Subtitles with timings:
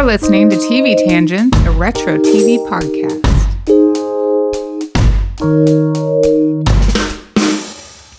[0.00, 3.20] You're listening to TV Tangents, a retro TV podcast.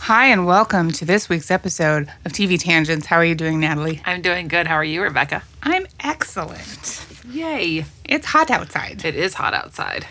[0.02, 3.08] Hi, and welcome to this week's episode of TV Tangents.
[3.08, 4.00] How are you doing, Natalie?
[4.06, 4.68] I'm doing good.
[4.68, 5.42] How are you, Rebecca?
[5.64, 7.04] I'm excellent.
[7.32, 7.86] Yay.
[8.06, 9.04] It's hot outside.
[9.04, 10.06] It is hot outside.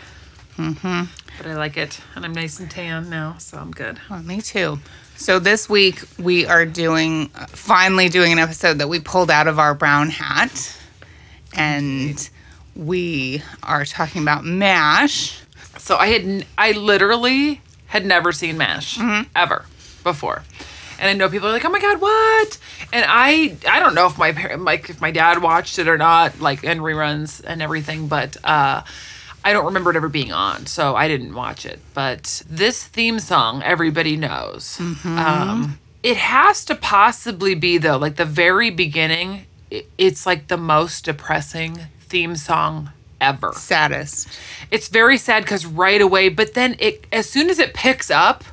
[0.57, 1.03] Mm-hmm.
[1.37, 2.01] But I like it.
[2.15, 3.97] And I'm nice and tan now, so I'm good.
[4.09, 4.77] Well, me too.
[5.15, 9.57] So this week we are doing, finally doing an episode that we pulled out of
[9.57, 10.77] our brown hat.
[11.55, 12.29] And
[12.75, 15.41] we are talking about MASH.
[15.77, 18.99] So I had, I literally had never seen MASH
[19.35, 19.65] ever
[20.03, 20.43] before.
[20.99, 22.59] And I know people are like, "Oh my god, what?"
[22.93, 26.39] And I, I don't know if my like, if my dad watched it or not,
[26.39, 28.83] like, and reruns and everything, but uh,
[29.43, 31.79] I don't remember it ever being on, so I didn't watch it.
[31.95, 34.79] But this theme song, everybody knows.
[34.79, 39.47] Um, it has to possibly be though, like the very beginning.
[39.97, 42.89] It's like the most depressing theme song
[43.21, 44.27] ever Saddest.
[44.71, 48.43] it's very sad because right away but then it as soon as it picks up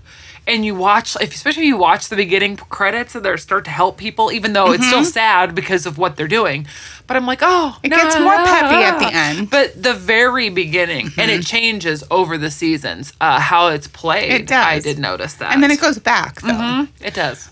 [0.47, 3.71] and you watch if especially if you watch the beginning credits and they start to
[3.71, 6.67] help people even though it's still sad because of what they're doing
[7.07, 7.87] but i'm like oh Mm-hmm.
[7.87, 9.49] It gets more peppy at the end.
[9.51, 14.47] but the very beginning and it changes over the seasons uh, how it's played It
[14.49, 14.67] does.
[14.67, 16.49] i did notice that And then it goes back though.
[16.49, 17.49] Mhm, it does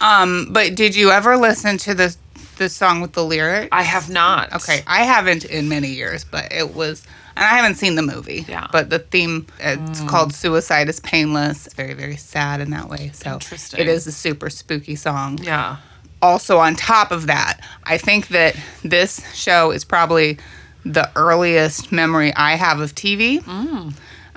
[0.00, 2.16] Um, but did you ever listen to the
[2.56, 3.68] the song with the lyrics?
[3.72, 7.04] i have not Okay, I haven't in many years, but it was,
[7.36, 8.44] and I haven't seen the movie.
[8.48, 8.64] Yeah.
[8.64, 8.72] Mm.
[8.72, 13.10] But the theme, it's called "Suicide is Painless." It's very, very sad in that way.
[13.14, 13.80] So Interesting.
[13.80, 15.38] it is a super spooky song.
[15.42, 15.76] yeah
[16.22, 20.38] Also, on top of that, I think that this show is probably
[20.84, 23.46] the earliest memory I have of TV.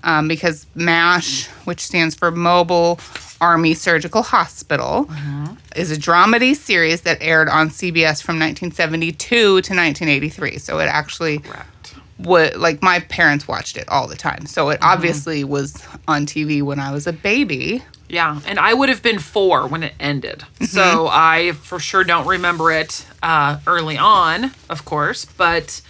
[0.01, 2.95] Um, because MASH, which stands for Mobile
[3.41, 5.53] Army Surgical Hospital, mm-hmm.
[5.75, 10.57] is a dramedy series that aired on CBS from 1972 to 1983.
[10.57, 14.45] So it actually correct would like my parents watched it all the time.
[14.45, 14.89] So it mm-hmm.
[14.89, 17.83] obviously was on TV when I was a baby.
[18.09, 20.39] Yeah, and I would have been four when it ended.
[20.39, 20.65] Mm-hmm.
[20.65, 25.81] So I for sure don't remember it uh, early on, of course, but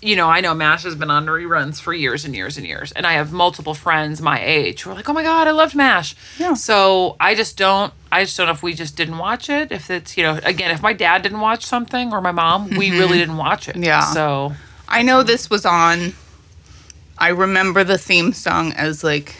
[0.00, 2.92] you know, I know MASH has been on reruns for years and years and years.
[2.92, 5.74] And I have multiple friends my age who are like, oh my God, I loved
[5.74, 6.14] MASH.
[6.38, 6.54] Yeah.
[6.54, 9.72] So I just don't, I just don't know if we just didn't watch it.
[9.72, 12.90] If it's, you know, again, if my dad didn't watch something or my mom, we
[12.90, 12.98] mm-hmm.
[12.98, 13.76] really didn't watch it.
[13.76, 14.02] Yeah.
[14.12, 14.52] So
[14.88, 16.12] I know this was on.
[17.18, 19.34] I remember the theme song as like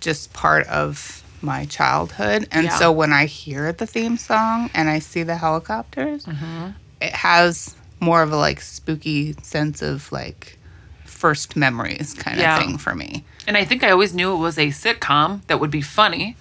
[0.00, 2.48] just part of my childhood.
[2.50, 2.78] And Yeah.
[2.78, 6.70] so when I hear the theme song and I see the helicopters, mm-hmm.
[7.00, 10.58] it has more of a like spooky sense of like
[11.04, 12.56] first memories kind Yeah.
[12.58, 13.24] of thing for me.
[13.46, 16.36] and I think I always knew it was a sitcom that would be funny.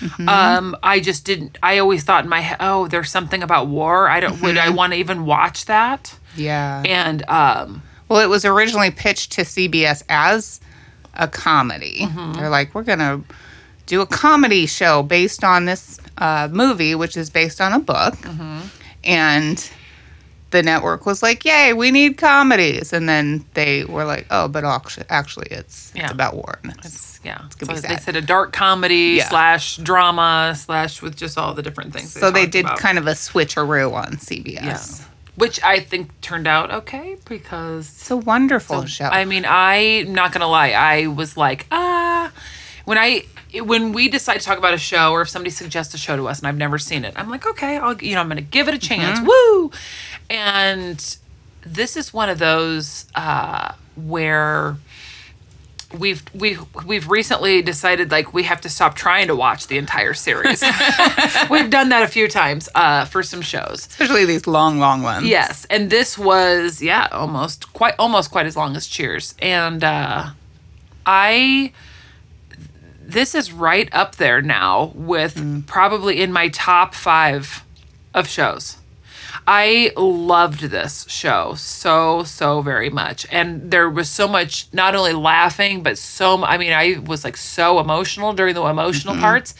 [0.00, 0.28] Mm-hmm.
[0.28, 1.58] Um, I just didn't.
[1.62, 4.08] I always thought in my head, oh, there's something about war.
[4.08, 4.40] I don't.
[4.42, 4.72] Would Mm-hmm.
[4.72, 6.16] I want to even watch that?
[6.36, 6.82] Yeah.
[6.86, 10.60] And um, Well, it was originally pitched to CBS as
[11.14, 11.98] a comedy.
[12.02, 12.32] Mm-hmm.
[12.34, 13.22] They're like, we're going to
[13.86, 18.14] do a comedy show based on this uh, movie, which is based on a book.
[18.18, 18.60] Mm-hmm.
[19.02, 19.70] And
[20.50, 22.92] the network was like, yay, we need comedies.
[22.92, 26.04] And then they were like, oh, but actu- actually, it's, Yeah.
[26.04, 26.58] it's about war.
[26.62, 29.28] And it's, it's, yeah, gonna be so they said a dark comedy Yeah.
[29.28, 32.12] slash drama slash with just all the different things.
[32.12, 32.78] so they did about.
[32.78, 34.54] kind of a switcheroo on CBS.
[35.00, 35.04] yeah,
[35.34, 39.04] which I think turned out okay because It's a wonderful show.
[39.06, 40.70] I mean, I'm not gonna lie.
[40.70, 42.32] I was like, ah,
[42.86, 45.98] when I when we decide to talk about a show, or if somebody suggests a
[45.98, 48.28] show to us and I've never seen it, I'm like, okay, I'll you know, I'm
[48.28, 49.20] gonna give it a chance.
[49.20, 49.70] Woo!
[50.30, 51.16] And
[51.62, 54.76] this is one of those uh, where
[55.98, 60.14] we've we've we've recently decided like we have to stop trying to watch the entire
[60.14, 60.62] series.
[61.50, 63.86] we've done that a few times uh, for some shows.
[63.86, 65.26] Especially these long, long ones.
[65.26, 69.34] Yes, and this was yeah, almost quite almost quite as long as Cheers.
[69.40, 70.30] And uh
[71.06, 71.72] I
[73.08, 75.66] this is right up there now with mm.
[75.66, 77.64] probably in my top 5
[78.14, 78.76] of shows.
[79.46, 83.26] I loved this show so so very much.
[83.32, 87.38] And there was so much not only laughing but so I mean I was like
[87.38, 89.22] so emotional during the emotional mm-hmm.
[89.22, 89.54] parts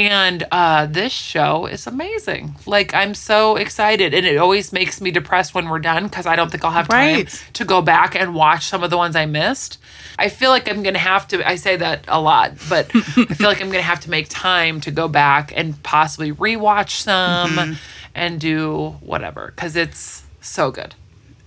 [0.00, 2.56] and uh, this show is amazing.
[2.66, 6.36] Like I'm so excited, and it always makes me depressed when we're done because I
[6.36, 7.44] don't think I'll have time Right.
[7.54, 9.78] to go back and watch some of the ones I missed.
[10.18, 11.46] I feel like I'm gonna have to.
[11.48, 14.80] I say that a lot, but I feel like I'm gonna have to make time
[14.82, 17.76] to go back and possibly rewatch some
[18.14, 20.94] and do whatever because it's so good.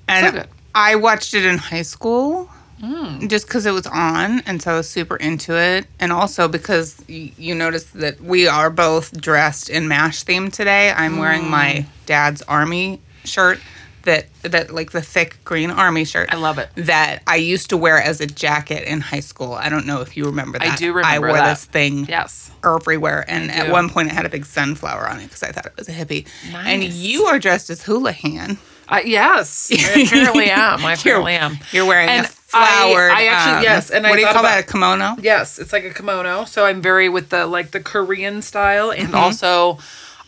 [0.07, 0.47] And So good.
[0.75, 2.49] I watched it in high school
[2.83, 3.29] Mm.
[3.29, 4.41] just because it was on.
[4.41, 5.85] And so I was super into it.
[5.99, 10.91] And also because y- you notice that we are both dressed in MASH theme today.
[10.91, 12.05] I'm wearing my mm.
[12.05, 13.59] dad's army shirt
[14.03, 16.31] that that like the thick green army shirt.
[16.31, 16.69] I love it.
[16.75, 19.53] That I used to wear as a jacket in high school.
[19.53, 20.67] I don't know if you remember that.
[20.67, 21.49] I do remember I wore that.
[21.53, 22.51] this thing Yes.
[22.65, 25.65] everywhere, and at one point it had a big sunflower on it because I thought
[25.65, 26.27] it was a hippie.
[26.51, 26.67] Nice.
[26.67, 28.57] And you are dressed as Houlihan.
[28.87, 30.85] Uh, yes, I apparently am.
[30.85, 31.57] I apparently am.
[31.71, 33.11] You're wearing And a flowered.
[33.11, 34.69] I, I actually um, yes, and what I do you call about- that?
[34.69, 35.15] A kimono.
[35.21, 36.45] Yes, it's like a kimono.
[36.45, 39.15] So I'm very with the like the Korean style and Mm-hmm.
[39.15, 39.79] also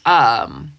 [0.05, 0.73] um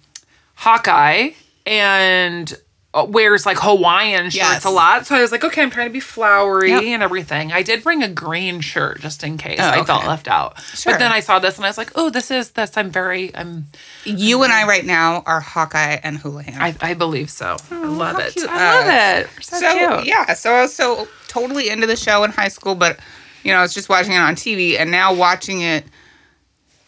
[0.55, 1.31] Hawkeye
[1.65, 2.57] and
[3.05, 4.65] wears like Hawaiian shirts Yes.
[4.65, 5.05] a lot.
[5.05, 6.83] So I was like, okay, I'm trying to be flowery Yep.
[6.83, 7.51] and everything.
[7.51, 10.59] I did bring a green shirt just in case Oh, I felt left out.
[10.75, 10.93] Sure.
[10.93, 12.77] But then I saw this and I was like, oh, this is this.
[12.77, 13.65] I'm very I'm
[14.05, 16.61] You and I right now are Hawkeye and Houlihan.
[16.61, 17.57] I, I believe so.
[17.71, 18.33] I love it.
[18.33, 18.49] cute.
[18.49, 19.43] I love Uh, it.
[19.43, 20.07] So, so cute.
[20.07, 22.99] yeah, so I was so totally into the show in high school, but
[23.43, 25.85] you know, I was just watching it on TV, and now watching it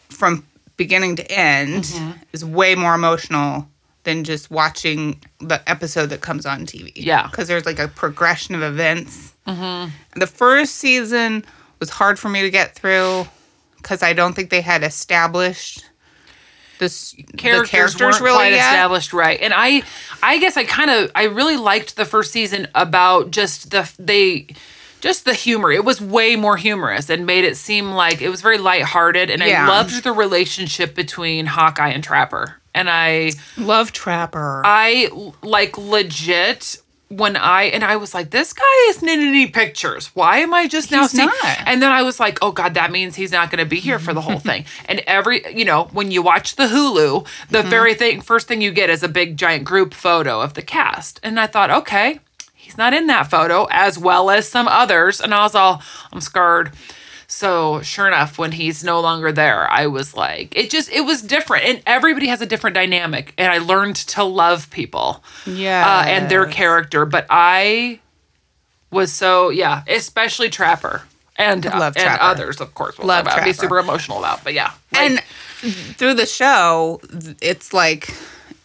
[0.08, 0.44] from
[0.76, 2.10] beginning to end Mm-hmm.
[2.32, 3.66] is way more emotional
[4.10, 6.92] than just watching the episode that comes on TV.
[6.96, 7.26] Yeah.
[7.28, 9.34] because there's like a progression of events.
[9.46, 9.90] Mm-hmm.
[10.18, 11.44] The first season
[11.78, 13.26] was hard for me to get through
[13.76, 15.84] because I don't think they had established
[16.78, 18.70] this characters, the characters really quite yet.
[18.72, 19.82] established right and i
[20.22, 24.46] i guess i kind of i really liked the first season about just the they
[25.02, 28.40] just the humor it was way more humorous and made it seem like it was
[28.40, 29.66] very lighthearted and Yeah.
[29.66, 34.62] i loved the relationship between hawkeye and trapper and i Love Trapper.
[34.64, 35.08] i
[35.42, 36.78] like legit
[37.08, 40.12] when I and I was like, this guy isn't in any pictures.
[40.14, 41.26] Why am I just now He's seeing?
[41.26, 41.58] not.
[41.66, 43.98] And then I was like, oh god, that means he's not going to be here
[43.98, 44.64] for the whole thing.
[44.88, 47.68] And every, you know, when you watch the Hulu, the Mm-hmm.
[47.68, 51.18] very thing, first thing you get is a big giant group photo of the cast.
[51.24, 52.20] And I thought, okay,
[52.54, 55.20] he's not in that photo as well as some others.
[55.20, 55.82] And I was all,
[56.12, 56.70] I'm scared.
[57.32, 61.22] So sure enough, when he's no longer there, I was like, it just it was
[61.22, 66.08] different, and everybody has a different dynamic, and I learned to love people, yeah, uh,
[66.08, 67.06] and their character.
[67.06, 68.00] But I
[68.90, 71.02] was so yeah, especially Trapper
[71.36, 72.98] and Love and others, of course.
[72.98, 75.20] We'll Love about, be super emotional about, but yeah, like, and
[75.96, 77.00] through the show,
[77.40, 78.12] it's like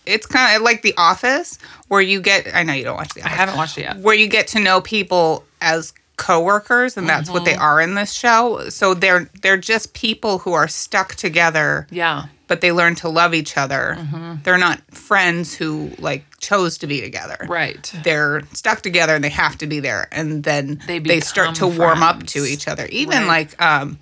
[0.07, 2.47] it's kind of like The Office, where you get.
[2.55, 3.97] I know you don't watch The I haven't watched it yet.
[3.97, 7.45] Where you get to know people as coworkers, and that's what Mm-hmm.
[7.45, 8.69] they are in this show.
[8.69, 13.33] So they're they're just people who are stuck together, Yeah, but they learn to love
[13.33, 13.95] each other.
[13.99, 14.35] Mm-hmm.
[14.43, 17.37] They're not friends who like chose to be together.
[17.47, 17.91] right.
[18.03, 21.65] They're stuck together and they have to be there, and then They they, start to
[21.65, 22.85] become warm up to each other.
[22.87, 23.49] Even Right.
[23.49, 23.97] like um,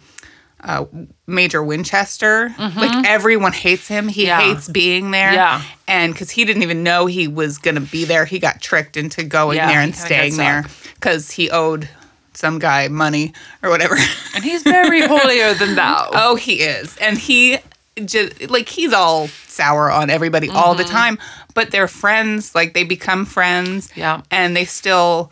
[0.62, 0.86] uh,
[1.27, 4.07] Major Winchester, like everyone hates him.
[4.07, 4.27] He Mm-hmm.
[4.27, 4.39] Yeah.
[4.54, 5.33] hates being there.
[5.33, 5.62] Yeah.
[5.88, 9.24] and because he didn't even know he was gonna be there, he got tricked into
[9.24, 10.63] going Yeah, there and staying there
[10.95, 11.89] because he owed
[12.33, 13.95] some guy money or whatever.
[14.35, 16.09] And he's very holier than thou.
[16.13, 17.59] oh, he is, and he
[18.03, 20.91] just like he's all sour on everybody all the mm-hmm.
[20.91, 21.19] time,
[21.53, 22.56] but they're friends.
[22.56, 23.91] Like they become friends.
[23.95, 24.21] Yeah.
[24.31, 25.31] and they still,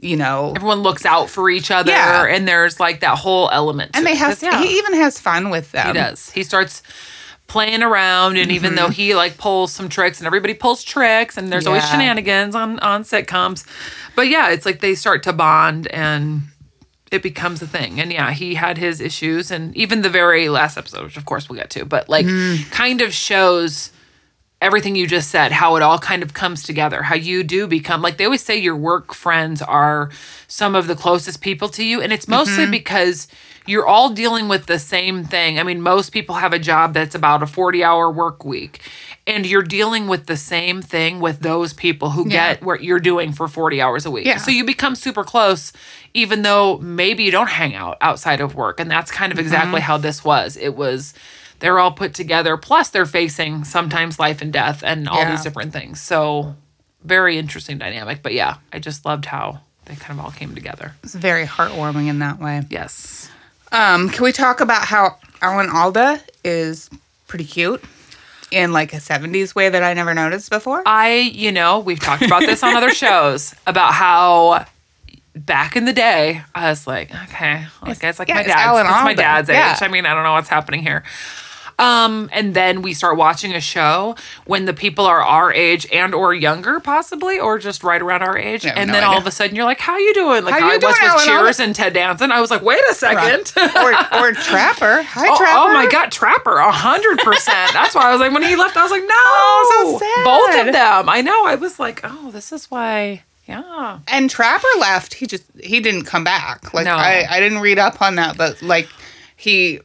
[0.00, 2.26] you know, Everyone looks out for each other, Yeah.
[2.26, 3.94] and there's like that whole element.
[3.94, 4.18] to and they it.
[4.18, 4.42] have.
[4.42, 4.62] yeah.
[4.62, 5.86] He even has fun with them.
[5.86, 6.30] He does.
[6.30, 6.82] He starts
[7.46, 8.76] playing around, and even Mm-hmm.
[8.76, 12.78] though he like pulls some tricks, and everybody pulls tricks, and there's always shenanigans on
[12.80, 13.66] on sitcoms,
[14.14, 16.42] but yeah, it's like they start to bond, and
[17.12, 18.00] it becomes a thing.
[18.00, 21.48] And yeah, he had his issues, and even the very last episode, which of course
[21.48, 22.68] we'll get to, but like Mm.
[22.72, 23.92] kind of shows
[24.60, 28.00] everything you just said, how it all kind of comes together, how you do become
[28.02, 30.10] like they always say your work friends are
[30.48, 32.00] some of the closest people to you.
[32.00, 32.70] And it's mostly Mm-hmm.
[32.72, 33.28] because
[33.66, 35.58] you're all dealing with the same thing.
[35.58, 38.80] I mean, most people have a job that's about a 40 hour work week.
[39.28, 42.54] And you're dealing with the same thing with those people who Yeah.
[42.54, 44.24] get what you're doing for 40 hours a week.
[44.24, 44.36] Yeah.
[44.38, 45.72] So you become super close,
[46.14, 48.78] even though maybe you don't hang out outside of work.
[48.78, 49.86] And that's kind of exactly Mm-hmm.
[49.86, 50.56] how this was.
[50.56, 51.12] It was
[51.58, 55.30] they're all put together plus they're facing sometimes life and death and all Yeah.
[55.30, 56.54] these different things so
[57.02, 60.92] very interesting dynamic but yeah i just loved how they kind of all came together
[61.02, 62.60] It's very heartwarming in that way.
[62.68, 63.30] yes
[63.72, 66.88] Um, can we talk about how Alan Alda is
[67.26, 67.82] pretty cute
[68.50, 70.82] in like a '70s way that I never noticed before?
[70.86, 74.64] i you know we've talked about this on other shows about how
[75.34, 78.60] back in the day i was like okay like it's like yeah, my it's dad's
[78.66, 79.74] Alan it's my dad's Yeah.
[79.74, 81.02] age i mean i don't know what's happening here
[81.78, 84.14] um and then we start watching a show
[84.46, 88.36] when the people are our age and or younger possibly or just right around our
[88.38, 90.68] age and no then all of a sudden you're like how you doing like How
[90.68, 93.52] I doing, was with Alan cheers and ted danson i was like wait a second
[93.76, 95.02] or or Trapper?
[95.02, 95.58] Hi, Oh, Trapper.
[95.58, 97.72] oh my god, Trapper, a hundred percent.
[97.72, 100.24] That's why I was like, when he left, I was like, no, Oh, so sad.
[100.24, 101.08] both of them.
[101.08, 101.46] I know.
[101.46, 103.22] I was like, oh, this is why.
[103.46, 105.14] Yeah, And Trapper left.
[105.14, 106.72] He just he didn't come back.
[106.74, 106.94] Like No.
[106.96, 108.88] I I didn't read up on that, but like
[109.36, 109.80] he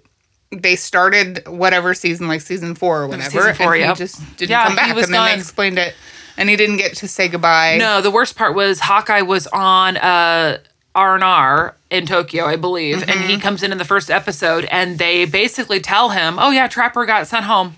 [0.51, 3.97] they started whatever season, like season four or whatever, season four, and yep.
[3.97, 4.95] he just didn't Yeah, come he back.
[4.95, 5.95] was and then they explained it
[6.37, 7.77] And he didn't get to say goodbye.
[7.77, 10.57] No, the worst part was Hawkeye was on uh
[10.93, 15.23] R&R in Tokyo, I believe, and he comes in in the first episode and they
[15.23, 17.77] basically tell him, "Oh yeah, Trapper got sent home."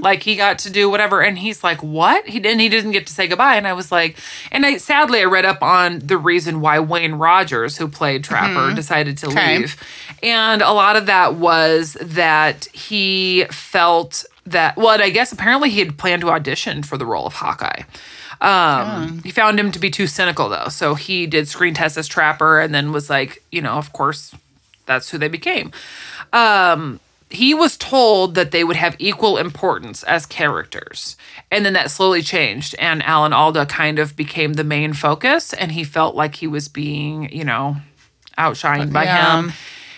[0.00, 2.60] Like he got to do whatever, and he's like, "What?" He didn't.
[2.60, 4.18] He didn't get to say goodbye, and I was like,
[4.52, 8.72] and I sadly I read up on the reason why Wayne Rogers, who played Trapper,
[8.74, 9.58] decided to Okay.
[9.60, 9.76] leave,
[10.22, 14.76] and a lot of that was that he felt that.
[14.76, 17.82] Well, I guess apparently he had planned to audition for the role of Hawkeye.
[18.40, 22.06] Um, He found him to be too cynical though, so he did screen test as
[22.06, 24.34] Trapper, and then was like, you know, of course,
[24.84, 25.72] that's who they became.
[26.34, 27.00] Um,
[27.30, 31.16] he was told that they would have equal importance as characters,
[31.50, 35.72] and then that slowly changed, and Alan Alda kind of became the main focus, and
[35.72, 37.76] he felt like he was being, you know,
[38.38, 39.38] outshined by Yeah.
[39.40, 39.52] him,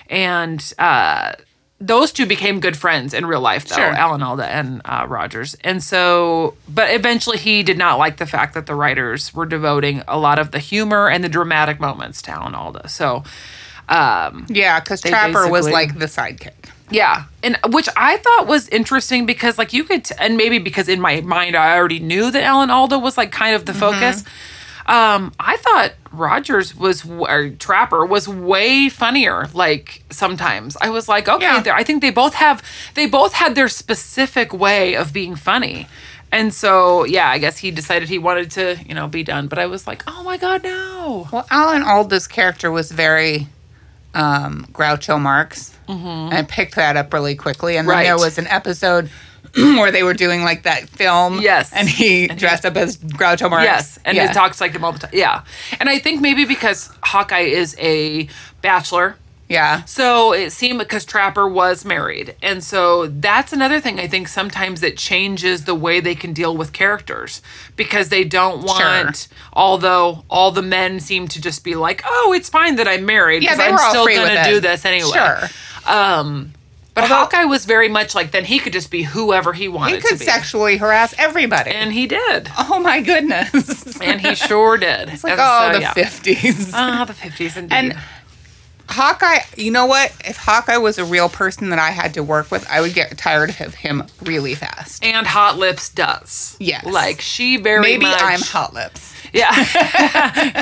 [0.08, 1.32] and uh,
[1.78, 3.92] those two became good friends in real life, though, Sure.
[3.94, 5.54] Alan Alda and uh, Rogers.
[5.62, 10.02] And so, but eventually he did not like the fact that the writers were devoting
[10.08, 12.88] a lot of the humor and the dramatic moments to Alan Alda.
[12.88, 13.24] So,
[13.90, 16.70] um, Yeah, because Trapper was like the sidekick.
[16.90, 20.88] Yeah, and which I thought was interesting because, like, you could, t- and maybe because
[20.88, 24.22] in my mind I already knew that Alan Alda was like kind of the focus.
[24.86, 29.48] Um, I thought Rogers was or Trapper was way funnier.
[29.52, 31.74] Like sometimes I was like, okay, Yeah.
[31.74, 32.62] I think they both have
[32.94, 35.88] they both had their specific way of being funny.
[36.32, 39.46] And so, yeah, I guess he decided he wanted to, you know, be done.
[39.48, 41.28] But I was like, oh my god, no!
[41.32, 43.48] Well, Alan Alda's character was very
[44.16, 45.72] um, Groucho Marx.
[45.88, 47.76] And I picked that up really quickly.
[47.76, 48.24] And then there Mm-hmm.
[48.24, 49.08] Was an episode
[49.54, 51.40] where they were doing like that film.
[51.40, 51.72] Yes.
[51.72, 53.64] And he dressed up as Groucho Marx.
[53.64, 54.30] Yes, and yeah.
[54.30, 55.10] it talks like him all the time.
[55.12, 55.44] Yeah,
[55.78, 58.28] and I think maybe because Hawkeye is a
[58.62, 59.16] bachelor,
[59.48, 59.84] Yeah.
[59.84, 64.00] so it seemed because Trapper was married, and so that's another thing.
[64.00, 67.42] I think sometimes it changes the way they can deal with characters
[67.76, 69.28] because they don't want.
[69.52, 73.42] Although all the men seem to just be like, "Oh, it's fine that I'm married
[73.44, 75.40] Yeah, because they I'm still going to do this anyway." Sure.
[75.86, 76.52] Um,
[76.94, 80.00] but Hawkeye was very much like then he could just be whoever he wanted He
[80.00, 81.70] could sexually harass everybody.
[81.70, 84.00] and he did, oh my goodness.
[84.00, 85.08] and he sure did.
[85.12, 85.92] it's like, And oh, so, the yeah.
[85.92, 86.70] 50s.
[86.72, 87.74] Ah, the fifties indeed.
[87.76, 87.98] And
[88.88, 90.12] Hawkeye, you know what?
[90.24, 93.16] If Hawkeye was a real person that I had to work with, I would get
[93.18, 95.04] tired of him really fast.
[95.04, 96.56] and Hot Lips does.
[96.60, 96.84] Yes.
[96.84, 98.20] like she very Maybe much.
[98.22, 99.12] I'm Hot Lips.
[99.32, 99.50] Yeah,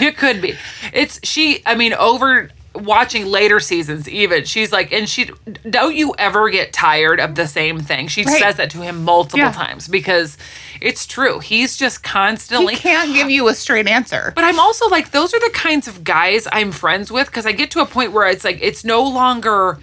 [0.02, 0.56] it could be.
[0.92, 1.62] It's she.
[1.66, 5.30] I mean, over watching later seasons, even she's like, and she
[5.68, 8.08] don't you ever get tired of the same thing?
[8.08, 8.38] She Right.
[8.40, 9.52] says that to him multiple Yeah.
[9.52, 10.36] times because
[10.80, 11.38] it's true.
[11.38, 12.76] He's just He constantly.
[12.76, 14.32] can't give you a straight answer.
[14.34, 17.52] But I'm also like, those are the kinds of guys I'm friends with because I
[17.52, 19.78] get to a point where it's like, it's no longer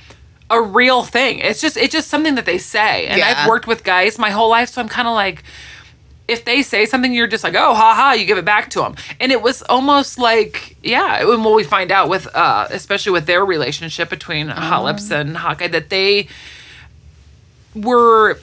[0.49, 1.39] a real thing.
[1.39, 3.07] It's just, it's just something that they say.
[3.07, 3.35] And Yeah.
[3.43, 5.43] I've worked with guys my whole life, so I'm kind of like,
[6.31, 8.79] if they say something, you're just like, oh, ha ha, you give it back to
[8.79, 8.95] them.
[9.19, 13.45] And it was almost like, yeah, what we find out with, uh, especially with their
[13.45, 16.27] relationship between Hot Lips and Hawkeye, that they
[17.75, 18.39] were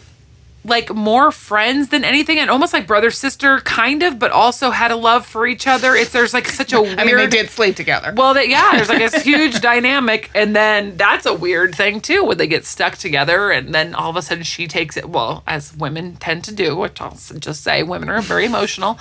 [0.65, 4.91] like more friends than anything and almost like brother sister kind of but also had
[4.91, 5.95] a love for each other.
[5.95, 8.13] It's there's like such a weird I mean, they did sleep together.
[8.17, 12.25] well that yeah there's like this huge dynamic and then that's a weird thing too
[12.25, 15.43] when they get stuck together and then all of a sudden she takes it well
[15.47, 18.99] as women tend to do which i'll just say women are very emotional.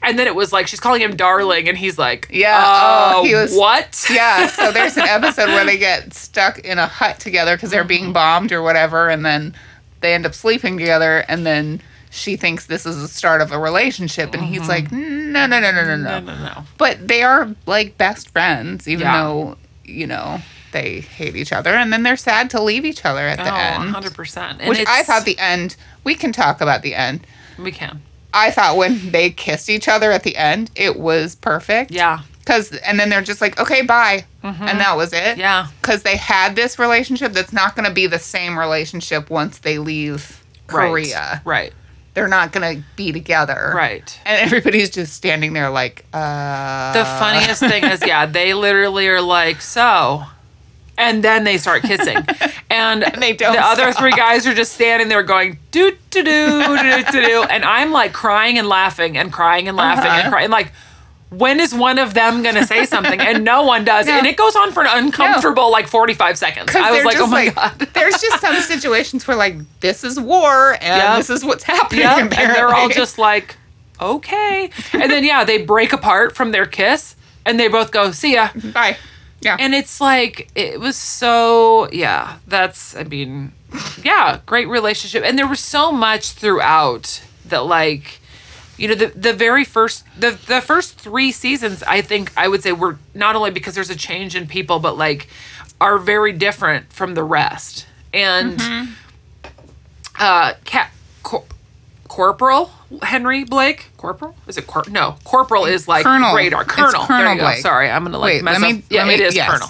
[0.00, 3.24] And then it was like she's calling him darling and he's like Yeah, oh, oh,
[3.24, 4.04] he was- what?
[4.10, 7.82] Yeah, so there's an episode where they get stuck in a hut together because they're
[7.82, 9.54] being bombed or whatever, and then
[10.00, 13.58] they end up sleeping together, and then she thinks this is the start of a
[13.58, 16.08] relationship, and he's like, no, no, no, no, no, no.
[16.10, 16.26] Mm-hmm.
[16.26, 19.20] no no But they are like best friends, even Yeah.
[19.22, 20.40] though, you know,
[20.72, 23.56] they hate each other, and then they're sad to leave each other at the oh
[23.56, 23.94] end.
[23.94, 27.26] 100% and Which I thought the end, we can talk about the end.
[27.58, 28.02] we can
[28.34, 31.90] I thought when they kissed each other at the end, it was perfect.
[31.90, 35.18] yeah Cause and then they're just like, okay, bye, and that was it.
[35.20, 35.40] Mm-hmm.
[35.40, 35.66] Yeah.
[35.80, 39.78] Because they had this relationship that's not going to be the same relationship once they
[39.78, 41.42] leave Korea.
[41.44, 41.72] right
[42.14, 43.72] They're not going to be together.
[43.74, 46.92] right And everybody's just standing there like, uh.
[46.92, 50.24] The funniest thing is, yeah, they literally are like, so.
[50.96, 52.18] And then they start kissing.
[52.70, 56.76] And, they don't the other three guys are just standing there going, do, do, do,
[56.76, 57.42] do, do, do.
[57.44, 60.30] And I'm like crying and laughing and crying and laughing and Uh-huh.
[60.30, 60.50] crying.
[60.50, 60.72] Like,
[61.30, 63.20] when is one of them going to say something?
[63.20, 64.06] And no one does.
[64.08, 64.16] No.
[64.18, 66.74] And it goes on for an uncomfortable, like, 45 seconds.
[66.74, 67.78] I was like, oh my God.
[67.94, 71.16] there's just some situations where like this is war and Yeah.
[71.16, 72.00] this is what's happening.
[72.02, 73.56] Yeah, and they're all just like,
[74.00, 74.70] okay.
[74.92, 78.48] And then, yeah, they break apart from their kiss and they both go, see ya.
[78.72, 78.96] bye.
[79.40, 79.56] Yeah.
[79.60, 83.52] And it's like it was so yeah, that's I mean,
[84.02, 85.22] yeah, great relationship.
[85.24, 88.17] And there was so much throughout that like
[88.78, 92.62] You know, the the very first the the first three seasons, I think I would
[92.62, 95.28] say were not only because there's a change in people, but like
[95.80, 97.86] are very different from the rest.
[98.14, 98.92] And Mm-hmm.
[100.18, 100.90] uh, Cat
[101.22, 101.44] Cor-
[102.08, 102.70] Corporal
[103.02, 103.90] Henry Blake.
[103.96, 104.66] Corporal is it?
[104.66, 106.34] Cor- no, Corporal is like Colonel.
[106.34, 106.62] radar.
[106.62, 107.00] It's Colonel.
[107.00, 107.44] there Colonel you go.
[107.46, 107.58] Blake.
[107.62, 108.76] Sorry, I'm gonna like Wait, mess let up.
[108.76, 109.50] me- Yeah, let it me- is yes.
[109.50, 109.68] Colonel.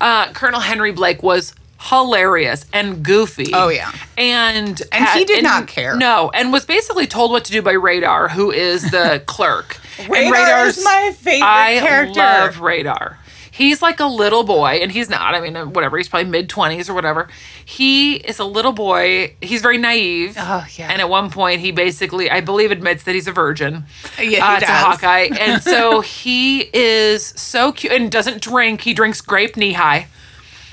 [0.00, 3.50] Uh, Colonel Henry Blake was hilarious and goofy.
[3.52, 3.92] Oh, yeah.
[4.16, 5.96] and And he did not care.
[5.96, 9.78] No, and was basically told what to do by Radar, who is the clerk.
[9.98, 12.18] And Radar is my favorite I character.
[12.20, 13.18] love Radar.
[13.50, 15.32] He's like a little boy, and he's not.
[15.36, 15.96] I mean, whatever.
[15.96, 17.28] He's probably mid twenties or whatever.
[17.64, 19.36] He is a little boy.
[19.40, 20.34] He's very naive.
[20.36, 20.90] Oh, yeah.
[20.90, 23.84] And at one point, he basically, I believe, admits that he's a virgin.
[24.18, 24.66] Yeah, he uh, To.
[24.66, 28.80] Hawkeye, and so he is so cute and doesn't drink.
[28.80, 30.06] He drinks grape Nehi.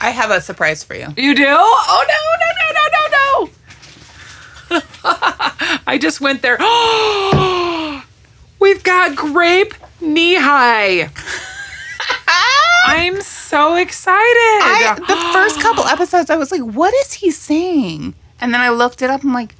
[0.01, 1.07] I have a surprise for you.
[1.15, 1.45] You do?
[1.47, 3.49] Oh no, no, no, no, no, no.
[5.87, 6.57] I just went there.
[8.59, 11.07] We've got grape Nehi.
[12.83, 14.19] I'm so excited.
[14.25, 18.15] I, the first couple episodes, I was like, what is he saying?
[18.39, 19.23] And then I looked it up.
[19.23, 19.53] I'm like,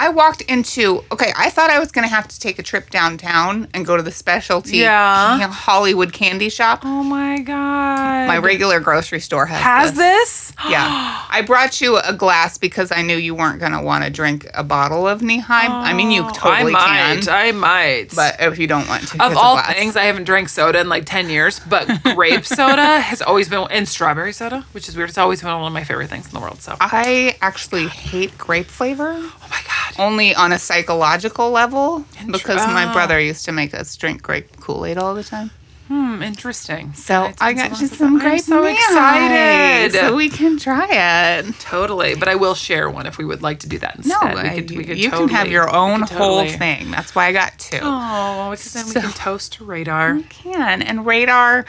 [0.00, 2.90] I walked into, okay, I thought I was going to have to take a trip
[2.90, 5.48] downtown and go to the specialty Yeah.
[5.48, 6.82] Hollywood candy shop.
[6.84, 8.28] oh my god.
[8.28, 10.50] My regular grocery store has, has this.
[10.52, 10.52] this?
[10.70, 10.86] Yeah.
[11.30, 14.46] I brought you a glass because I knew you weren't going to want to drink
[14.54, 15.44] a bottle of Nehi.
[15.48, 17.24] I mean, you totally Oh, I might.
[17.24, 17.28] can.
[17.28, 18.14] I might.
[18.14, 21.06] But if you don't want to, of all things, I haven't drank soda in like
[21.06, 25.08] 10 years, but grape soda has always been, and strawberry soda, which is weird.
[25.08, 26.60] It's always been one of my favorite things in the world.
[26.62, 29.10] So, I actually hate grape flavor.
[29.14, 29.87] oh my God.
[29.98, 32.92] Only on a psychological level because my ah.
[32.92, 35.50] brother used to make us drink grape Kool-Aid all the time.
[35.88, 36.92] Hmm, interesting.
[36.92, 38.24] So I got you some that.
[38.24, 39.92] I'm grape so excited.
[39.98, 41.58] so we can try it.
[41.60, 44.36] Totally, but I will share one if we would like to do that No, instead.
[44.36, 46.90] I- we could, we could you totally, can have your own whole totally- thing.
[46.90, 47.80] That's why I got two.
[47.80, 50.16] Oh, because then we can toast to radar.
[50.16, 51.64] We can and radar.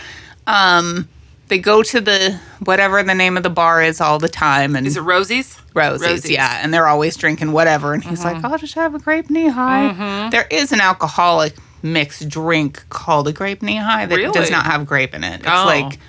[0.45, 1.07] Um,
[1.49, 4.87] they go to the whatever the name of the bar is all the time, and
[4.87, 5.59] Is it Rosie's?
[5.73, 6.23] Rosie's, Rosie's.
[6.23, 6.31] Mm-hmm.
[6.33, 7.93] yeah, and they're always drinking whatever.
[7.93, 12.83] And he's like, "I'll just have a grape Nehi." There is an alcoholic mixed drink
[12.89, 14.31] called a grape Nehi that Really?
[14.31, 15.41] does not have grape in it.
[15.41, 15.65] It's Oh.
[15.65, 15.99] like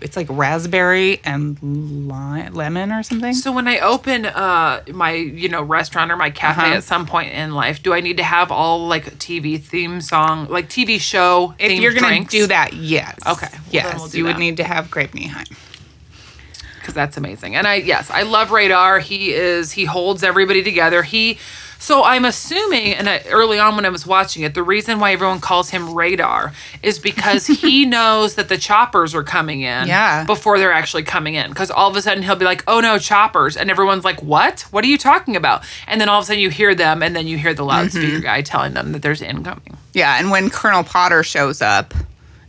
[0.00, 1.60] it's like raspberry and
[2.08, 3.34] lime, lemon or something.
[3.34, 6.74] So when I open uh my you know restaurant or my cafe Uh-huh.
[6.76, 10.46] at some point in life, do I need to have all like TV theme song,
[10.48, 11.54] like TV show?
[11.58, 12.32] if you're gonna drinks?
[12.32, 13.18] do that, yes.
[13.26, 17.54] Okay, well, yes, we'll you would need to have grape because that's amazing.
[17.56, 18.98] And I yes, I love Radar.
[18.98, 21.02] He is he holds everybody together.
[21.02, 21.38] He
[21.82, 25.12] so I'm assuming, and I, early on when I was watching it, the reason why
[25.12, 30.24] everyone calls him Radar is because he knows that the choppers are coming in Yeah.
[30.24, 31.50] before they're actually coming in.
[31.50, 34.60] Because all of a sudden he'll be like, "Oh no, choppers!" and everyone's like, "What?
[34.70, 37.14] What are you talking about?" And then all of a sudden you hear them, and
[37.16, 38.22] then you hear the loudspeaker Mm-hmm.
[38.22, 39.76] guy telling them that there's incoming.
[39.92, 41.92] Yeah, and when Colonel Potter shows up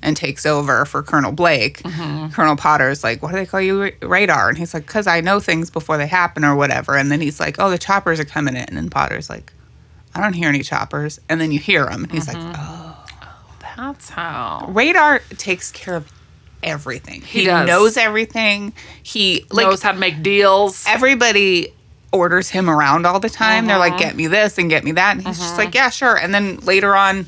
[0.04, 2.34] and takes over for Colonel Blake, Mm-hmm.
[2.34, 5.40] Colonel Potter's like, "What do they call you, Radar?" And he's like, "Cause I know
[5.40, 8.56] things before they happen or whatever." And then he's like, "Oh, the choppers are coming
[8.56, 9.52] in," and then Potter's like,
[10.14, 12.48] "I don't hear any choppers." And then you hear them, and he's Mm-hmm.
[12.52, 13.06] like, "Oh,
[13.78, 16.12] That's how Radar takes care of
[16.62, 17.22] everything.
[17.22, 17.68] He, does.
[17.68, 18.74] knows everything.
[19.02, 20.84] He like knows how to make deals.
[20.88, 21.74] everybody."
[22.12, 23.66] Orders him around all the time.
[23.66, 23.90] They're Uh-huh.
[23.90, 26.32] like, "Get me this and get me that," and he's just like, "Yeah, sure." And
[26.32, 27.28] then later on,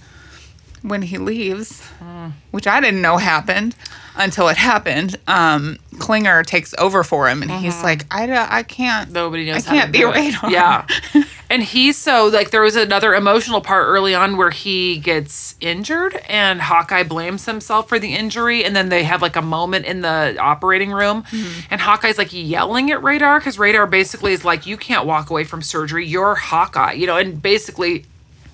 [0.88, 2.32] when he leaves, Mm.
[2.52, 3.76] which I didn't know happened
[4.18, 9.12] until it happened, um, Klinger takes over for him, and he's like, I, I can't.
[9.12, 9.66] Nobody knows.
[9.68, 10.52] I how can't to be radar.
[10.52, 10.86] Yeah,
[11.50, 16.16] and he's so like there was another emotional part early on where he gets injured,
[16.30, 20.02] and Hawkeye blames himself for the injury, and then they have like a moment in
[20.02, 21.68] the operating room, Mm-hmm.
[21.72, 25.44] and Hawkeye's like yelling at Radar because Radar basically is like, "You can't walk away
[25.46, 26.06] from surgery.
[26.06, 28.06] You're Hawkeye," you know, and basically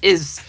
[0.02, 0.41] is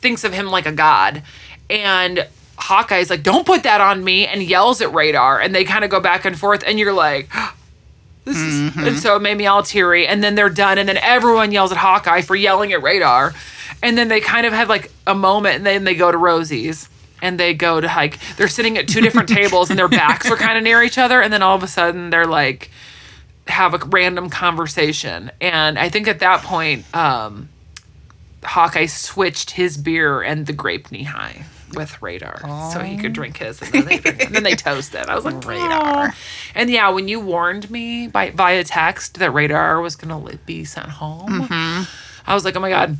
[0.00, 1.22] thinks of him like a god,
[1.70, 2.26] and.
[2.60, 5.90] Hawkeye's like, don't put that on me, and yells at Radar, and they kind of
[5.92, 7.30] go back and forth, and you're like,
[8.24, 10.08] this is, and so it made me all teary.
[10.08, 13.32] And then they're done, and then everyone yells at Hawkeye for yelling at Radar,
[13.80, 16.88] and then they kind of have like a moment, and then they go to Rosie's,
[17.22, 20.36] and they go to like they're sitting at two different tables, and their backs are
[20.36, 22.70] kind of near each other, and then all of a sudden they're like
[23.46, 27.48] have a random conversation, and I think at that point, um,
[28.48, 31.42] Hawkeye switched his beer and the grape Nehi.
[31.74, 32.40] With radar,
[32.72, 35.06] so he could drink his, and then they, drink, and then they toast it.
[35.06, 36.14] I was like, radar.
[36.54, 40.88] And yeah, when you warned me by via text that radar was gonna be sent
[40.88, 41.82] home, mm-hmm.
[42.26, 42.96] I was like, oh my god.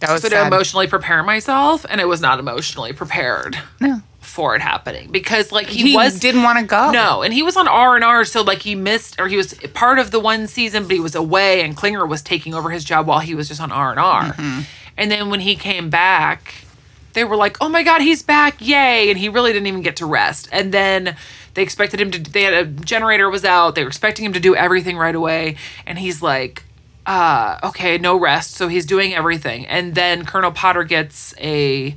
[0.00, 4.02] That was So to emotionally prepare myself, and I was not emotionally prepared No.
[4.20, 6.90] for it happening because like he, He was didn't want to go.
[6.90, 9.54] no, and he was on R and R, so like he missed or he was
[9.72, 12.84] part of the one season, but he was away, and Klinger was taking over his
[12.84, 14.22] job while he was just on R and R.
[14.34, 14.60] Mm-hmm.
[14.96, 16.64] And then when he came back,
[17.12, 18.56] they were like, "Oh my god, he's back!
[18.60, 20.48] Yay!" And he really didn't even get to rest.
[20.52, 21.16] And then
[21.54, 22.18] they expected him to.
[22.18, 23.74] They had a generator was out.
[23.74, 26.64] They were expecting him to do everything right away, and he's like,
[27.06, 31.96] uh, "Okay, no rest." So he's doing everything, and then Colonel Potter gets a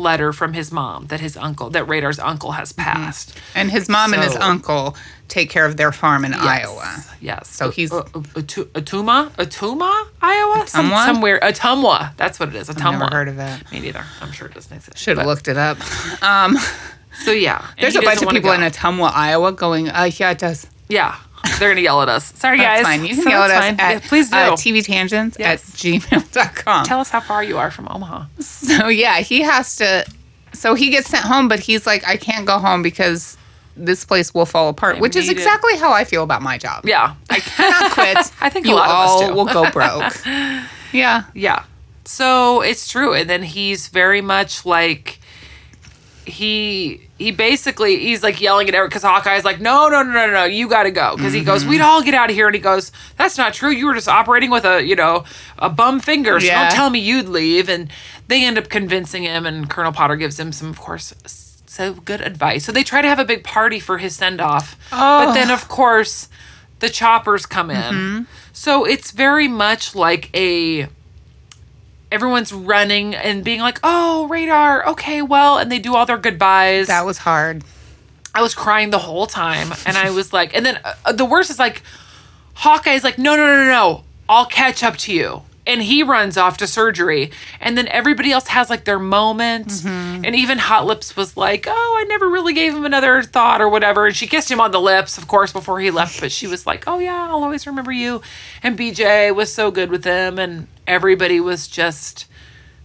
[0.00, 3.36] letter from his mom that his uncle, that Radar's uncle, has passed.
[3.54, 4.96] And his mom and his uncle
[5.28, 6.40] take care of their farm in Yes.
[6.42, 7.04] Iowa.
[7.20, 7.48] Yes.
[7.48, 8.30] So he's- Uh, uh,
[8.80, 11.38] Atuma, Atuma, Iowa, Some, somewhere.
[11.42, 12.16] Ottumwa.
[12.16, 12.68] That's what it is.
[12.68, 12.92] Ottumwa.
[13.00, 13.70] Never heard of it.
[13.72, 14.04] Me neither.
[14.22, 14.96] I'm sure it doesn't exist.
[14.98, 15.78] Should have looked it up.
[16.22, 16.56] Um,
[17.24, 18.52] So yeah, there's a bunch of people go.
[18.52, 20.66] in Ottumwa, Iowa, going, uh, yeah, it does.
[20.88, 21.16] Yeah,
[21.58, 22.32] they're gonna yell at us.
[22.36, 22.96] Sorry, That's guys.
[22.98, 23.04] fine.
[23.06, 23.80] You can So yell at us fine.
[23.80, 24.36] at Yeah, please do.
[24.36, 25.68] uh, tvtangents Yes.
[25.70, 26.84] at gmail.com.
[26.84, 28.24] Tell us how far you are from Omaha.
[28.40, 30.04] So yeah, he has to.
[30.52, 33.36] So he gets sent home, but he's like, I can't go home because
[33.76, 34.98] this place will fall apart.
[34.98, 35.38] which is need it.
[35.38, 36.84] exactly how I feel about my job.
[36.84, 38.18] Yeah, I cannot quit.
[38.40, 39.34] I think a you lot of us all do.
[39.34, 40.14] will go broke.
[40.92, 41.24] yeah.
[41.34, 41.64] Yeah.
[42.04, 43.12] So it's true.
[43.14, 45.20] And then he's very much like
[46.28, 50.32] he he basically he's like yelling at everyone because Hawkeye's like, no, no, no, no,
[50.32, 51.16] no, you gotta go.
[51.16, 51.46] Because he Mm-hmm.
[51.46, 52.46] goes, We'd all get out of here.
[52.46, 53.70] And he goes, That's not true.
[53.70, 55.24] You were just operating with a, you know,
[55.58, 56.38] a bum finger.
[56.40, 56.68] So Yeah.
[56.68, 57.68] don't tell me you'd leave.
[57.68, 57.90] And
[58.28, 61.14] they end up convincing him, and Colonel Potter gives him some, of course,
[61.66, 62.64] so good advice.
[62.64, 64.76] So they try to have a big party for his send off.
[64.90, 65.34] But Oh.
[65.34, 66.28] then of course
[66.80, 67.76] the choppers come in.
[67.94, 68.22] Mm-hmm.
[68.52, 70.88] So it's very much like a
[72.10, 74.86] everyone's running and being like, "Oh, radar.
[74.88, 76.86] Okay, well," and they do all their goodbyes.
[76.86, 77.64] That was hard.
[78.34, 81.50] I was crying the whole time, and I was like, and then uh, the worst
[81.50, 81.82] is like,
[82.54, 84.04] Hawkeye's like, "No, no, no, no, no.
[84.28, 88.48] I'll catch up to you." And he runs off to surgery, and then everybody else
[88.48, 89.68] has like their moment.
[89.68, 90.24] Mm-hmm.
[90.24, 93.68] And even Hot Lips was like, "Oh, I never really gave him another thought or
[93.68, 96.20] whatever." And she kissed him on the lips, of course, before he left.
[96.20, 98.22] But she was like, "Oh yeah, I'll always remember you."
[98.62, 102.27] And BJ was so good with them, and everybody was just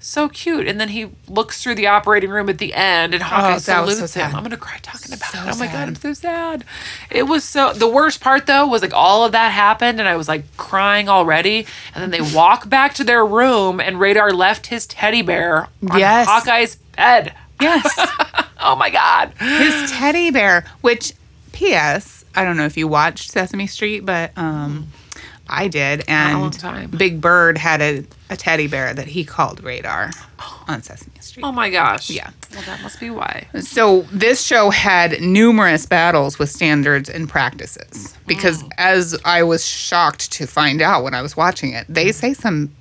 [0.05, 0.67] so cute.
[0.67, 4.11] And then he looks through the operating room at the end, and Hawkeye Oh, salutes
[4.11, 4.35] so him.
[4.35, 5.53] I'm gonna cry talking about So it.
[5.53, 5.87] Oh my god.
[5.89, 6.63] I'm so sad.
[7.09, 7.73] It was so.
[7.73, 11.09] The worst part though was like all of that happened, and I was like crying
[11.09, 11.65] already.
[11.95, 15.99] And then they walk back to their room, and Radar left his teddy bear on
[15.99, 16.27] Yes.
[16.27, 17.33] Hawkeye's bed.
[17.61, 17.89] Yes.
[18.65, 19.33] Oh my god.
[19.39, 21.11] His teddy bear, which,
[21.51, 24.87] P.S., I don't know if you watched Sesame Street, but um,
[25.47, 26.03] I did.
[26.07, 26.89] And a long time.
[26.91, 30.65] Big Bird had a, a teddy bear that he called Radar oh.
[30.67, 31.43] on Sesame Street.
[31.43, 32.09] Oh my gosh.
[32.09, 32.29] Yeah.
[32.53, 33.47] Well, that must be why.
[33.59, 38.69] So this show had numerous battles with standards and practices because mm.
[38.77, 42.13] as I was shocked to find out when I was watching it, they mm.
[42.13, 42.73] say some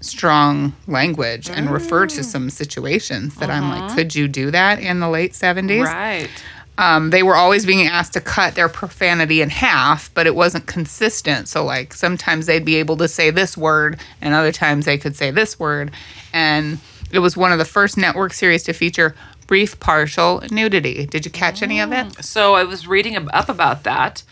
[0.00, 2.24] strong language and refer to mm.
[2.24, 3.94] some situations that I'm like, uh-huh.
[3.96, 5.84] could you do that in the late 70s?
[5.84, 6.30] Right.
[6.78, 10.66] Um, they were always being asked to cut their profanity in half, but it wasn't
[10.66, 11.48] consistent.
[11.48, 15.16] So, like, sometimes they'd be able to say this word, and other times they could
[15.16, 15.90] say this word.
[16.34, 16.78] And
[17.10, 19.14] it was one of the first network series to feature
[19.46, 21.06] brief partial nudity.
[21.06, 22.22] Did you catch any of it?
[22.24, 24.22] So I was reading up about that,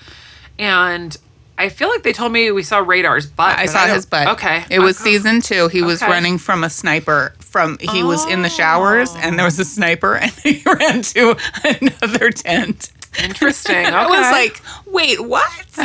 [0.59, 1.17] and
[1.57, 3.57] I feel like they told me we saw Radar's butt.
[3.59, 4.29] I saw don't- his butt.
[4.29, 4.65] Okay.
[4.71, 5.13] It was Okay.
[5.13, 5.69] season two.
[5.69, 7.33] He was running from a sniper.
[7.55, 9.65] From he was in the showers, and there was a oh.
[9.65, 12.91] sniper, and he ran to another tent.
[13.23, 13.77] Interesting.
[13.87, 14.61] I was like,
[14.93, 15.49] "Wait, what?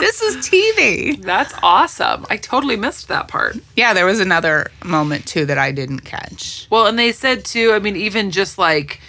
[0.00, 2.26] this is TV." That's awesome.
[2.28, 3.56] I totally missed that part.
[3.76, 6.66] Yeah, there was another moment too that I didn't catch.
[6.68, 9.00] Well, and they said too, I mean, even just like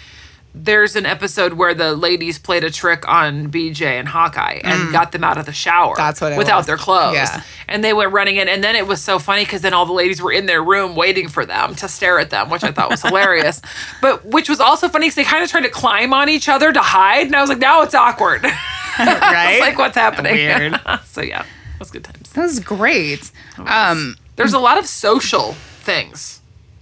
[0.54, 5.12] there's an episode where the ladies played a trick on BJ and Hawkeye and got
[5.12, 5.94] them out of the shower.
[5.94, 5.98] Mm.
[5.98, 6.66] That's what it without was.
[6.66, 7.14] their clothes.
[7.14, 7.42] Yeah.
[7.68, 9.92] And they went running in and then it was so funny because then all the
[9.92, 12.90] ladies were in their room waiting for them to stare at them, which I thought
[12.90, 13.62] was hilarious.
[14.02, 16.72] But which was also funny because they kind of tried to climb on each other
[16.72, 17.26] to hide.
[17.26, 18.44] And I was like, now it's awkward.
[18.98, 19.52] Right?
[19.52, 20.34] it's like what's happening.
[20.34, 20.78] Weird.
[21.06, 22.30] so yeah, it was good times.
[22.32, 23.30] That was great.
[23.56, 26.39] Um, There's a lot of social things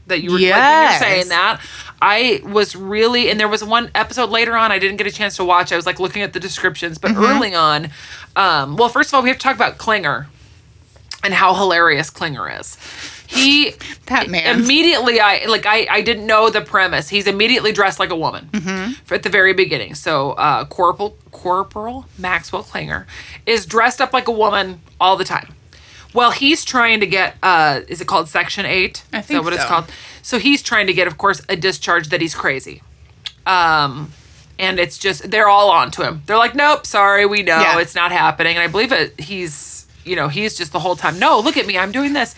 [0.08, 1.60] that you were like, when you're saying that.
[2.00, 5.36] I was really, and there was one episode later on I didn't get a chance
[5.36, 5.72] to watch.
[5.72, 7.24] I was like looking at the descriptions, but Mm-hmm.
[7.24, 7.88] early on,
[8.36, 10.28] um, well, first of all, we have to talk about Klinger
[11.24, 12.76] and how hilarious Klinger is.
[13.26, 13.74] He
[14.06, 14.60] That man.
[14.60, 17.08] immediately I like I I didn't know the premise.
[17.10, 19.12] He's immediately dressed like a woman Mm-hmm.
[19.14, 19.94] at the very beginning.
[19.96, 23.06] So uh, Corporal Corporal Maxwell Klinger
[23.44, 25.52] is dressed up like a woman all the time.
[26.14, 29.04] Well, he's trying to get uh, is it called Section Eight?
[29.12, 29.90] I is think that what it's called?
[30.22, 32.82] So he's trying to get, of course, a discharge that he's crazy.
[33.46, 34.12] Um,
[34.58, 36.22] and it's just they're all on to him.
[36.26, 37.78] They're like, nope, sorry, we know Yeah.
[37.78, 38.56] it's not happening.
[38.56, 39.18] And I believe it.
[39.20, 41.18] He's you know he's just the whole time.
[41.18, 42.34] No, look at me, I'm doing this.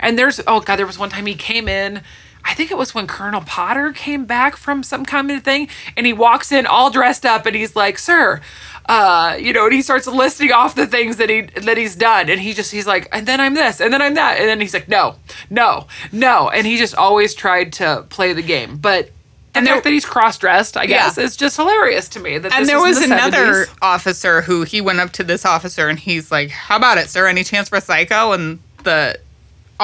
[0.00, 2.02] And there's oh god, there was one time he came in.
[2.46, 6.04] I think it was when Colonel Potter came back from some kind of thing, and
[6.04, 8.42] he walks in all dressed up, and he's like, "Sir,
[8.86, 12.28] uh, you know, and he starts listing off the things that he that he's done,
[12.28, 14.60] and he just he's like, and then I'm this, and then I'm that, and then
[14.60, 15.16] he's like, no,
[15.50, 19.10] no, no, and he just always tried to play the game, but.
[19.52, 21.04] The And there- fact that he's cross-dressed, I Yeah.
[21.06, 22.38] guess, is just hilarious to me.
[22.38, 23.74] That And there was the another 70s.
[23.82, 27.28] officer who he went up to this officer and he's like, How about it, sir?
[27.28, 28.32] Any chance for Psycho?
[28.32, 29.16] And the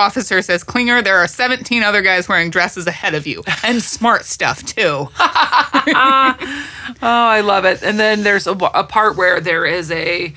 [0.00, 4.24] officer says, Klinger, there are 17 other guys wearing dresses ahead of you and smart
[4.24, 5.08] stuff too.
[7.02, 7.82] Oh, I love it.
[7.82, 10.34] And then there's a, a part where there is a,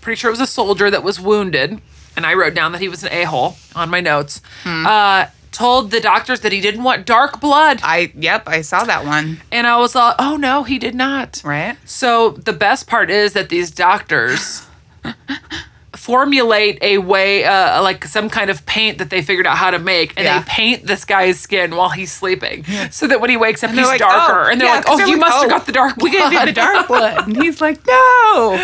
[0.00, 1.80] pretty sure it was a soldier that was wounded,
[2.16, 4.40] and I wrote down that he was an a hole on my notes.
[4.64, 4.86] Hmm.
[4.86, 9.04] Uh, told the doctors that he didn't want dark blood, I, yep, I saw that
[9.04, 9.42] one.
[9.52, 11.40] and I was like, oh no, he did not.
[11.44, 11.76] Right?
[11.84, 14.66] So the best part is that these doctors
[16.02, 19.78] formulate a way, uh, like some kind of paint that they figured out how to
[19.78, 20.40] make, and Yeah.
[20.40, 23.86] they paint this guy's skin while he's sleeping, so that when he wakes up, he's
[23.86, 24.46] like, darker.
[24.46, 25.96] "Oh, and they're yeah, like, "Oh, they're you like, must have oh, got the dark
[25.96, 26.10] one.
[26.10, 27.28] We gave you the dark blood.
[27.28, 28.58] And he's like, No.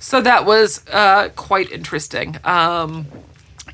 [0.00, 2.36] So that was uh, quite interesting.
[2.44, 3.06] Um,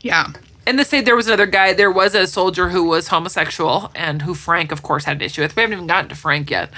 [0.02, 0.26] Yeah.
[0.66, 4.20] and to say there was another guy, there was a soldier who was homosexual and
[4.20, 5.56] who Frank, of course, had an issue with.
[5.56, 6.68] We haven't even gotten to Frank yet.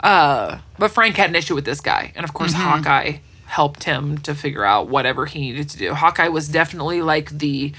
[0.00, 2.12] Uh, but Frank had an issue with this guy.
[2.14, 2.62] And of course, Mm-hmm.
[2.62, 3.12] Hawkeye
[3.54, 5.94] helped him to figure out whatever he needed to do.
[5.94, 7.72] Hawkeye was definitely like the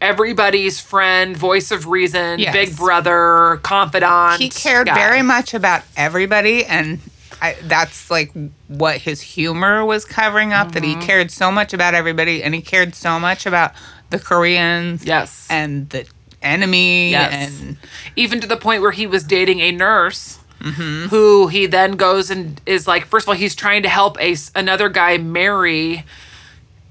[0.00, 2.52] everybody's friend, voice of reason, Yes.
[2.52, 4.40] big brother, confidant.
[4.40, 4.94] He cared guy.
[4.94, 7.00] very much about everybody and
[7.40, 8.32] I, that's like
[8.68, 11.00] what his humor was covering up that Mm-hmm.
[11.00, 13.72] he cared so much about everybody and he cared so much about
[14.10, 15.46] the Koreans Yes.
[15.50, 16.06] and the
[16.42, 17.32] enemy Yes.
[17.32, 17.76] and
[18.16, 21.08] even to the point where he was dating a nurse Mm-hmm.
[21.08, 24.34] who he then goes and is like first of all he's trying to help a
[24.54, 26.04] another guy marry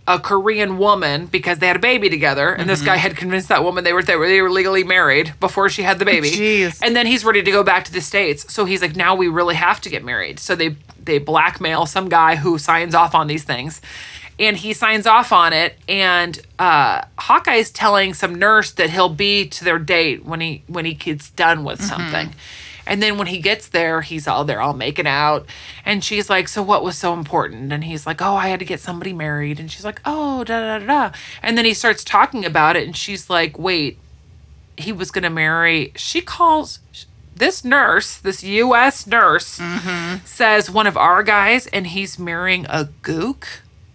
[0.05, 2.85] a Korean woman because they had a baby together and this Mm-hmm.
[2.87, 5.81] guy had convinced that woman they were they were they were legally married before she
[5.83, 6.29] had the baby.
[6.29, 6.81] Jeez.
[6.83, 8.51] And then he's ready to go back to the states.
[8.53, 10.39] So he's like now we really have to get married.
[10.39, 13.81] So they they blackmail some guy who signs off on these things.
[14.39, 19.47] And he signs off on it and uh Hawkeye's telling some nurse that he'll be
[19.47, 22.33] to their date when he when he gets done with something.
[22.85, 25.45] And then when he gets there, he's all there, all making out.
[25.85, 27.71] And she's like, So what was so important?
[27.71, 29.59] And he's like, Oh, I had to get somebody married.
[29.59, 31.17] And she's like, Oh, da da da da.
[31.41, 32.85] And then he starts talking about it.
[32.85, 33.97] And she's like, Wait,
[34.77, 35.91] he was going to marry.
[35.95, 36.79] She calls
[37.35, 39.07] this nurse, this U.S.
[39.07, 40.23] nurse, mm-hmm.
[40.25, 43.45] says one of our guys, and he's marrying a gook.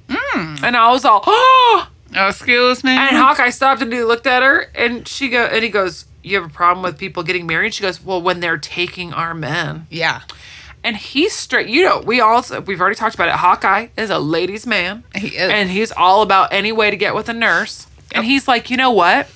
[0.08, 0.62] Mm.
[0.62, 1.88] And I was all, oh!
[2.16, 2.28] oh!
[2.28, 5.68] excuse me And Hawkeye stopped and he looked at her and she go and he
[5.68, 7.74] goes, You have a problem with people getting married?
[7.74, 9.86] She goes, Well, when they're taking our men.
[9.90, 10.22] yeah
[10.84, 13.34] And he's straight you know, we also we've already talked about it.
[13.34, 15.04] Hawkeye is a ladies' man.
[15.14, 15.50] He is.
[15.50, 17.86] And he's all about any way to get with a nurse.
[18.12, 19.28] And he's like, you know what?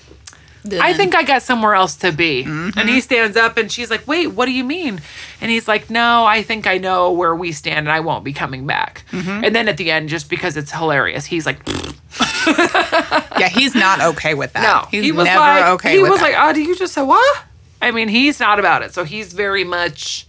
[0.70, 2.44] I think I got somewhere else to be.
[2.44, 2.78] Mm-hmm.
[2.78, 5.00] And he stands up and she's like, Wait, what do you mean?
[5.40, 8.32] And he's like, No, I think I know where we stand and I won't be
[8.32, 9.04] coming back.
[9.10, 9.44] Mm-hmm.
[9.44, 11.58] And then at the end, just because it's hilarious, he's like,
[13.38, 16.20] yeah he's not okay with that No, he's he was never like, okay he was
[16.20, 17.44] that like, oh, do you just say what?
[17.80, 18.94] I mean, he's not about it.
[18.94, 20.26] So he's very much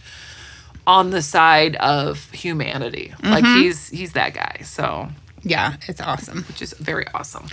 [0.86, 3.14] on the side of humanity.
[3.22, 3.62] Like Mm-hmm.
[3.62, 4.60] he's he's that guy.
[4.64, 5.08] So
[5.42, 7.46] yeah it's awesome which is very awesome.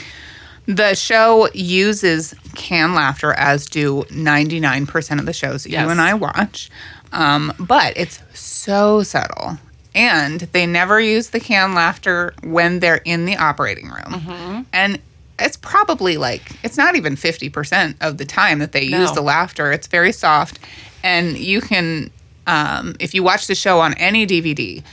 [0.67, 5.83] The show uses canned laughter, as do 99% of the shows that Yes.
[5.85, 6.69] you and I watch.
[7.11, 9.57] Um, but it's so subtle.
[9.93, 14.05] And they never use the canned laughter when they're in the operating room.
[14.21, 14.61] Mm-hmm.
[14.71, 14.99] And
[15.37, 19.15] it's probably like, it's not even 50% of the time that they use No.
[19.15, 19.71] the laughter.
[19.71, 20.59] It's very soft.
[21.03, 22.09] And you can,
[22.47, 24.83] um, if you watch the show on any DVD,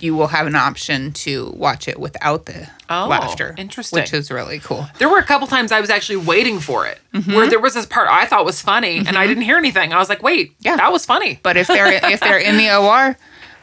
[0.00, 3.54] you will have an option to watch it without the Oh, laughter.
[3.58, 4.00] interesting.
[4.00, 4.86] Which is really cool.
[4.98, 7.32] There were a couple times I was actually waiting for it, Mm-hmm.
[7.34, 9.92] where there was this part I thought was funny, and I didn't hear anything.
[9.92, 10.76] I was like, "Wait, Yeah.
[10.76, 13.16] that was funny." But if they're if they're in the OR,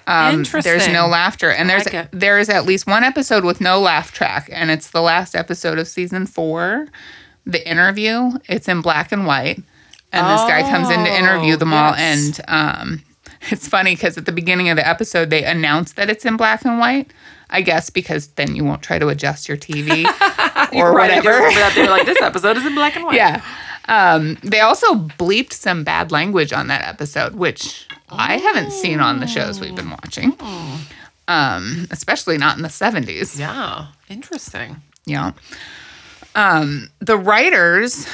[0.07, 3.79] um, there's no laughter, and there's like there is at least one episode with no
[3.79, 6.87] laugh track, and it's the last episode of season four,
[7.45, 8.31] the interview.
[8.49, 9.57] It's in black and white,
[10.11, 12.39] and this guy comes in to interview Oh, them all, yes.
[12.39, 13.03] and um,
[13.51, 16.65] it's funny because at the beginning of the episode they announce that it's in black
[16.65, 17.11] and white.
[17.53, 20.05] I guess because then you won't try to adjust your TV
[20.73, 21.31] or Right, whatever.
[21.35, 21.73] remember that.
[21.75, 23.43] They were like, "This episode is in black and white." Yeah.
[23.91, 29.19] Um, they also bleeped some bad language on that episode, which I haven't seen on
[29.19, 30.35] the shows we've been watching.
[31.27, 33.37] Um, especially not in the 70s.
[33.37, 34.77] yeah, interesting.
[35.05, 35.33] Yeah.
[36.35, 38.07] Um, the writers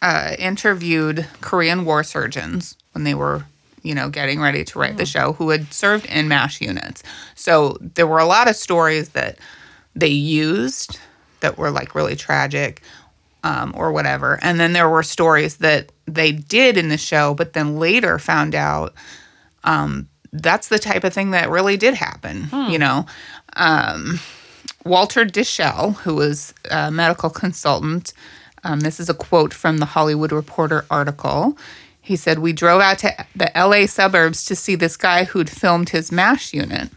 [0.00, 3.44] uh, interviewed Korean war surgeons when they were,
[3.82, 7.02] you know, getting ready to write the show who had served in MASH units.
[7.34, 9.38] So there were a lot of stories that
[9.96, 10.98] they used
[11.40, 12.80] that were like really tragic
[13.44, 14.38] um, or whatever.
[14.42, 18.54] And then there were stories that they did in the show, but then later found
[18.54, 18.94] out
[19.64, 23.06] um, that's the type of thing that really did happen, you know?
[24.84, 28.12] Walter Dishell, who was a medical consultant,
[28.64, 31.56] um, this is a quote from the Hollywood Reporter article.
[32.00, 35.90] He said, We drove out to the LA suburbs to see this guy who'd filmed
[35.90, 36.90] his MASH unit.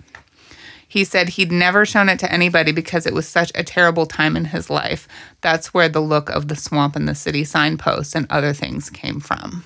[0.90, 4.36] He said he'd never shown it to anybody because it was such a terrible time
[4.36, 5.08] in his life.
[5.42, 9.20] That's where the look of the swamp and the city signpost and other things came
[9.20, 9.64] from.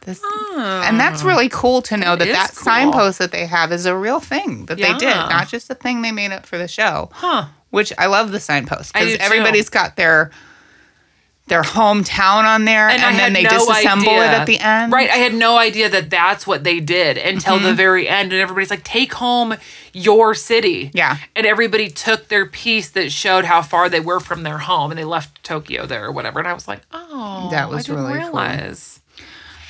[0.00, 0.20] This,
[0.56, 2.64] and that's really cool to know that that cool.
[2.64, 6.02] signpost that they have is a real thing that they did, not just a thing
[6.02, 7.10] they made up for the show.
[7.12, 7.46] Huh.
[7.70, 10.32] Which I love the signpost because everybody's got their
[11.46, 14.24] their hometown on there, and, I then they no disassemble idea.
[14.24, 14.92] it at the end.
[14.92, 15.10] Right.
[15.10, 17.64] I had no idea that that's what they did until Mm-hmm.
[17.66, 18.32] the very end.
[18.32, 19.54] And everybody's like, take home
[19.92, 20.90] your city.
[20.94, 21.18] Yeah.
[21.34, 24.98] And everybody took their piece that showed how far they were from their home and
[24.98, 26.38] they left Tokyo there or whatever.
[26.38, 28.38] And I was like, oh, That was really cool.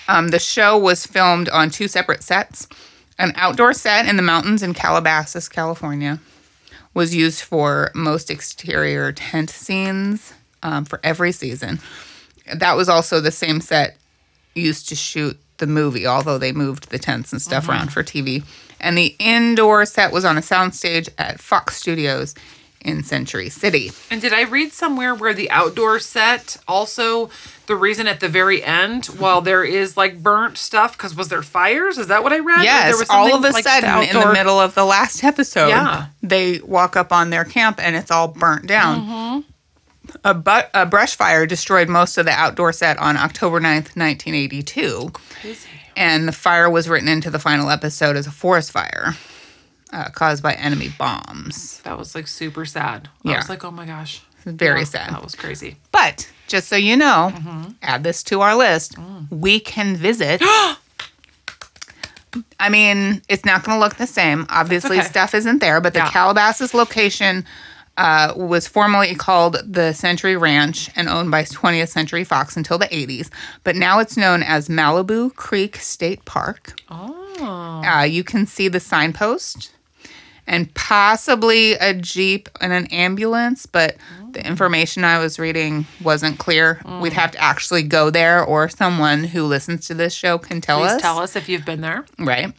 [0.08, 2.68] Um, the show was filmed on two separate sets.
[3.18, 6.20] An outdoor set in the mountains in Calabasas, California,
[6.92, 11.80] was used for most exterior tent scenes um, for every season.
[12.54, 13.96] That was also the same set
[14.54, 18.42] used to shoot the movie, although they moved the tents and stuff around for TV.
[18.80, 22.34] And the indoor set was on a soundstage at Fox Studios
[22.84, 23.92] in Century City.
[24.10, 27.30] And did I read somewhere where the outdoor set also
[27.66, 31.42] the reason at the very end, while there is like burnt stuff, because was there
[31.42, 31.96] fires?
[31.96, 32.64] Is that what I read?
[32.64, 36.06] Yes, was all of a like sudden, in the middle of the last episode, Yeah.
[36.24, 39.00] they walk up on their camp and it's all burnt down.
[39.00, 39.51] Mm-hmm.
[40.24, 45.10] A, bu- a brush fire destroyed most of the outdoor set on October 9th, 1982.
[45.12, 45.68] Crazy.
[45.96, 49.14] And the fire was written into the final episode as a forest fire
[49.92, 51.80] uh, caused by enemy bombs.
[51.82, 53.08] That was like super sad.
[53.24, 53.36] I Yeah.
[53.38, 54.22] was like, oh my gosh.
[54.44, 55.12] Very Yeah, sad.
[55.14, 55.76] That was crazy.
[55.92, 57.70] But just so you know, Mm-hmm.
[57.82, 58.96] add this to our list.
[58.96, 59.30] Mm.
[59.30, 60.42] We can visit.
[62.58, 64.46] I mean, it's not going to look the same.
[64.48, 65.06] Obviously, okay.
[65.06, 66.10] stuff isn't there, but the Yeah.
[66.10, 67.44] Calabasas location
[67.96, 72.86] uh, was formerly called the Century Ranch and owned by 20th Century Fox until the
[72.86, 73.30] 80s.
[73.64, 76.74] But now it's known as Malibu Creek State Park.
[76.88, 77.82] Oh.
[77.84, 79.72] Uh, you can see the signpost
[80.46, 83.96] and possibly a Jeep and an ambulance, but
[84.32, 86.80] the information I was reading wasn't clear.
[87.00, 90.80] We'd have to actually go there, or someone who listens to this show can tell
[90.80, 91.02] Please us.
[91.02, 92.04] tell us if you've been there.
[92.18, 92.52] Right.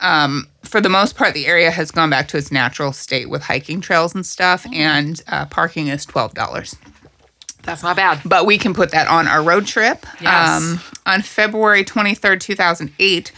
[0.00, 3.42] Um, for the most part, the area has gone back to its natural state with
[3.42, 6.76] hiking trails and stuff, and uh, parking is $12.
[7.62, 8.20] That's not bad.
[8.24, 10.04] But we can put that on our road trip.
[10.06, 10.78] Um, Yes.
[11.06, 13.32] on February 23rd, 2008,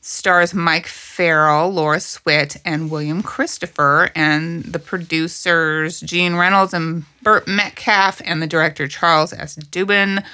[0.00, 7.46] stars Mike Farrell, Loretta Swit, and William Christopher, and the producers Gene Reynolds and Burt
[7.46, 9.56] Metcalfe, and the director Charles S.
[9.56, 10.24] Dubin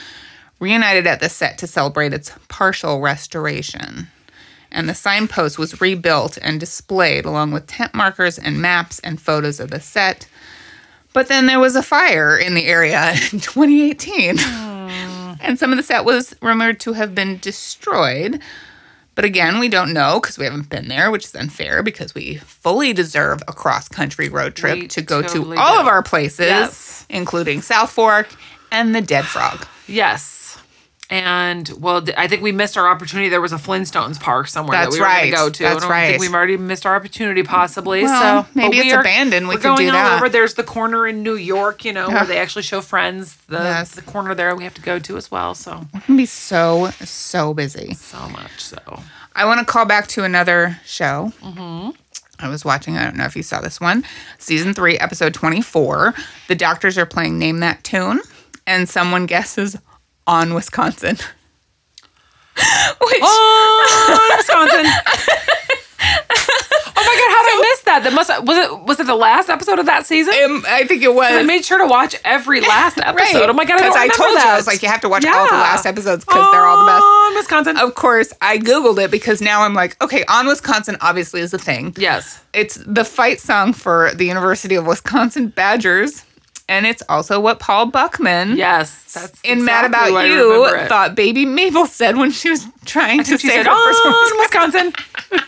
[0.58, 4.08] reunited at the set to celebrate its partial restoration.
[4.72, 9.58] And the signpost was rebuilt and displayed along with tent markers and maps and photos
[9.60, 10.26] of the set.
[11.12, 14.36] But then there was a fire in the area in 2018.
[14.38, 15.32] Hmm.
[15.40, 18.40] and some of the set was rumored to have been destroyed.
[19.16, 22.36] But again, we don't know because we haven't been there, which is unfair because we
[22.36, 25.80] fully deserve a cross country road trip We to go totally to all do.
[25.80, 27.06] of our places, Yes.
[27.10, 28.28] including South Fork
[28.70, 29.66] and the Dead Frog.
[29.88, 30.39] Yes.
[31.12, 33.28] And well, I think we missed our opportunity.
[33.28, 35.20] There was a Flintstones park somewhere That's that we were right.
[35.22, 35.62] going to go to.
[35.64, 36.06] That's I don't right.
[36.10, 38.04] think we've already missed our opportunity, possibly.
[38.04, 39.48] Well, so maybe but we it's abandoned.
[39.48, 40.16] We we're could going do all that.
[40.18, 40.28] over.
[40.28, 43.34] There's the corner in New York, you know, where they actually show Friends.
[43.48, 43.96] The Yes.
[43.96, 45.56] the corner there we have to go to as well.
[45.56, 47.94] So It can be so, so busy.
[47.94, 48.78] so much so.
[49.34, 51.32] I want to call back to another show.
[51.42, 51.90] Mm-hmm.
[52.38, 54.04] I was watching, I don't know if you saw this one,
[54.38, 56.14] season three, episode 24.
[56.48, 58.20] The doctors are playing Name That Tune,
[58.66, 59.76] and someone guesses
[60.26, 61.16] on Wisconsin.
[62.56, 64.86] Which, Oh, Wisconsin.
[64.86, 65.00] oh
[66.96, 68.00] my god, how did I miss that?
[68.04, 70.34] That must was it was it the last episode of that season?
[70.44, 71.30] um, I think it was.
[71.30, 73.48] I made sure to watch every last episode.
[73.48, 74.44] Oh my god, I don't Because I, told that.
[74.44, 76.80] you, I was like, you have to watch all the last episodes because they're all
[76.80, 77.02] the best.
[77.02, 77.76] On Wisconsin.
[77.78, 81.58] Of course, I Googled it because now I'm like, okay, on Wisconsin obviously is a
[81.58, 81.94] thing.
[81.96, 82.42] Yes.
[82.52, 86.24] It's the fight song for the University of Wisconsin Badgers.
[86.70, 89.12] And it's also what Paul Buchman Yes.
[89.12, 93.58] That's in Mad About You thought baby Mabel said when she was trying to say
[93.58, 94.38] her first "On one.
[94.38, 94.92] Wisconsin.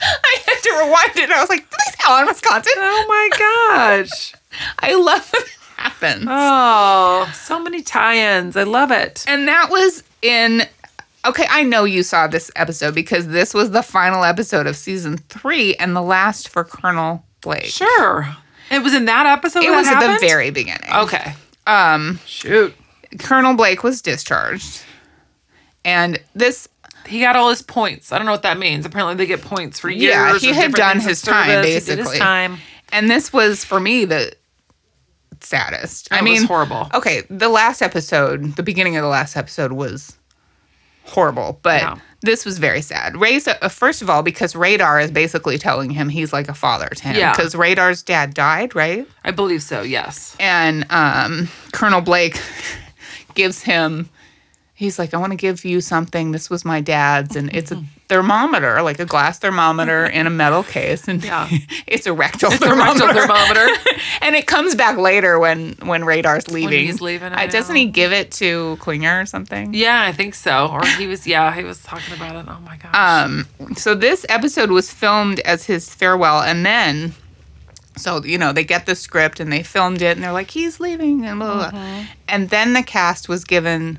[0.00, 1.30] I had to rewind it.
[1.30, 2.72] I was like, please on Wisconsin.
[2.76, 4.32] oh my gosh.
[4.78, 6.26] I love when it happens.
[6.28, 8.56] Oh, so many tie-ins.
[8.56, 9.24] I love it.
[9.28, 10.62] And that was in.
[11.26, 15.18] Okay, I know you saw this episode because this was the final episode of season
[15.18, 17.64] three and the last for Colonel Blake.
[17.66, 18.28] Sure.
[18.70, 20.90] It was in that episode It that was at the very beginning.
[20.92, 21.34] Okay.
[21.66, 22.74] Um, Shoot.
[23.18, 24.82] Colonel Blake was discharged,
[25.84, 26.68] and this
[27.06, 28.12] He got all his points.
[28.12, 28.84] I don't know what that means.
[28.84, 30.12] Apparently, they get points for years.
[30.12, 31.66] Yeah, he had done his time, service.
[31.66, 32.10] He did basically.
[32.12, 32.58] his time.
[32.92, 34.32] and this was for me the
[35.40, 36.08] saddest.
[36.10, 36.88] I It mean, horrible.
[36.94, 40.16] Okay, the last episode, the beginning of the last episode was
[41.04, 41.98] horrible, but Yeah.
[42.20, 43.16] This was very sad.
[43.16, 46.88] Ray, uh, first of all, because Radar is basically telling him he's like a father
[46.88, 47.16] to him.
[47.16, 47.32] Yeah.
[47.32, 49.06] Because Radar's dad died, right?
[49.24, 49.82] I believe so.
[49.82, 50.36] Yes.
[50.40, 52.40] And um, Colonel Blake
[53.34, 54.08] gives him.
[54.78, 56.30] He's like, I want to give you something.
[56.30, 60.62] This was my dad's, and it's a thermometer, like a glass thermometer in a metal
[60.62, 61.48] case, and Yeah.
[61.88, 63.06] it's a rectal The thermometer.
[63.06, 63.66] rectal thermometer.
[64.22, 66.86] and it comes back later when when Radar's leaving.
[66.86, 69.74] he's leaving, I doesn't he give it to Klinger or something?
[69.74, 70.68] yeah, I think so.
[70.68, 71.26] Or he was.
[71.26, 72.46] Yeah, he was talking about it.
[72.48, 72.94] Oh my gosh.
[72.94, 77.14] Um, so this episode was filmed as his farewell, and then,
[77.96, 80.78] so you know, they get the script and they filmed it, and they're like, he's
[80.78, 81.70] leaving, and blah blah.
[81.72, 81.80] blah.
[81.80, 82.04] Mm-hmm.
[82.28, 83.98] And then the cast was given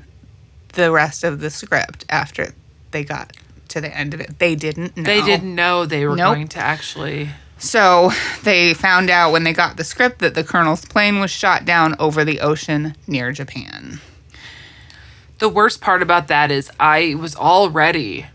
[0.72, 2.54] the rest of the script after
[2.90, 3.36] they got
[3.68, 4.38] to the end of it.
[4.38, 5.02] They didn't know.
[5.04, 6.34] they didn't know they were Nope.
[6.34, 7.30] going to actually.
[7.58, 8.10] So
[8.42, 11.94] they found out when they got the script that the colonel's plane was shot down
[11.98, 14.00] over the ocean near Japan.
[15.38, 18.26] The worst part about that is I was already.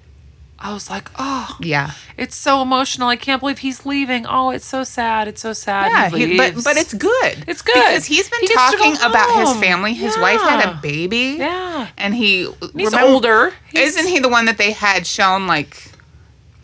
[0.57, 1.91] I was like, oh, Yeah.
[2.17, 3.09] it's so emotional.
[3.09, 4.25] I can't believe he's leaving.
[4.25, 5.27] Oh, it's so sad.
[5.27, 5.91] It's so sad.
[6.13, 7.43] Yeah, he but but it's good.
[7.47, 7.73] It's good.
[7.75, 9.93] because he's been He gets to go talking about his family.
[9.93, 11.35] His wife had a baby.
[11.39, 11.89] yeah.
[11.97, 13.53] and he He's remember- older.
[13.71, 15.91] He's- Isn't he the one that they had shown like?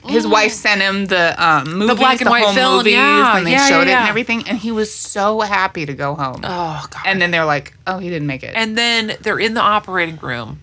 [0.08, 3.46] His wife sent him the um, movies, black and white home film, movies, yeah, and
[3.46, 6.38] they yeah, showed yeah, it and everything, and he was so happy to go home.
[6.44, 7.04] Oh god.
[7.06, 10.18] and then they're like, "Oh, he didn't make it." And then they're in the operating
[10.18, 10.60] room,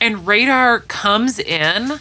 [0.00, 1.98] and Radar comes in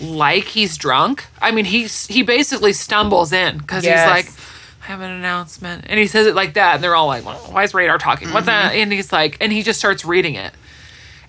[0.00, 1.26] like he's drunk.
[1.40, 4.04] I mean, he's he basically stumbles in because Yes.
[4.04, 4.44] he's like,
[4.82, 7.38] "I have an announcement," and he says it like that, and they're all like, well,
[7.50, 8.32] "Why is Radar talking?
[8.32, 8.80] What's that?" Mm-hmm.
[8.82, 10.52] And he's like, and he just starts reading it,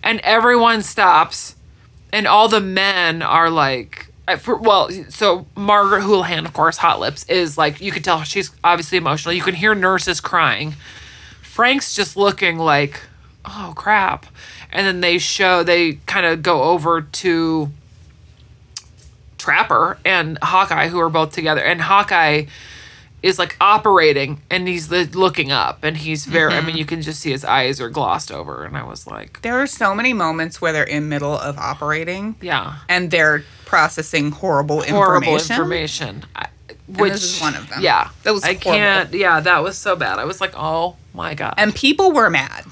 [0.04, 1.56] and everyone stops,
[2.14, 4.08] and all the men are like.
[4.28, 8.24] uh, For, well, so Margaret Houlihan, of course, Hot Lips, is like you could tell
[8.24, 9.34] she's obviously emotional.
[9.34, 10.76] You can hear nurses crying.
[11.42, 13.02] Frank's just looking like,
[13.46, 14.26] oh crap.
[14.72, 17.72] And then they show, they kind of go over to
[19.42, 21.62] Trapper and Hawkeye, who are both together.
[21.62, 22.46] And Hawkeye
[23.24, 26.78] is like operating and he's looking up and he's very, I mean, mm-hmm.
[26.78, 28.64] you can just see his eyes are glossed over.
[28.64, 32.36] And I was like, there are so many moments where they're in middle of operating,
[32.42, 36.16] yeah, and they're processing horrible, horrible information.
[36.16, 36.26] information.
[36.36, 36.48] I,
[36.88, 37.82] which is one of them.
[37.82, 38.72] Yeah, That was I horrible.
[38.72, 39.14] can't.
[39.14, 40.20] Yeah, that was so bad.
[40.20, 41.56] I was like, oh my god.
[41.58, 42.66] And people were mad.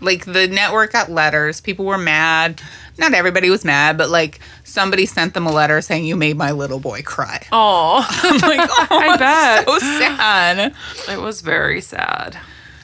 [0.00, 1.60] Like the network got letters.
[1.60, 2.62] People were mad.
[2.98, 6.50] Not everybody was mad, but like somebody sent them a letter saying, "You made my
[6.50, 9.66] little boy cry." oh, I'm like, oh, I bet.
[9.66, 10.74] so sad.
[11.08, 12.36] it was very sad.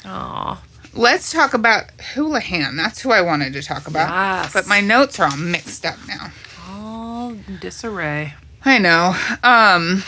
[0.05, 0.63] Oh,
[0.97, 2.77] Let's talk about Houlihan.
[2.77, 4.09] That's who I wanted to talk about.
[4.09, 4.53] Yes.
[4.53, 6.31] But my notes are all mixed up now.
[6.69, 8.35] all disarray.
[8.65, 9.17] I know.
[9.43, 10.05] Um,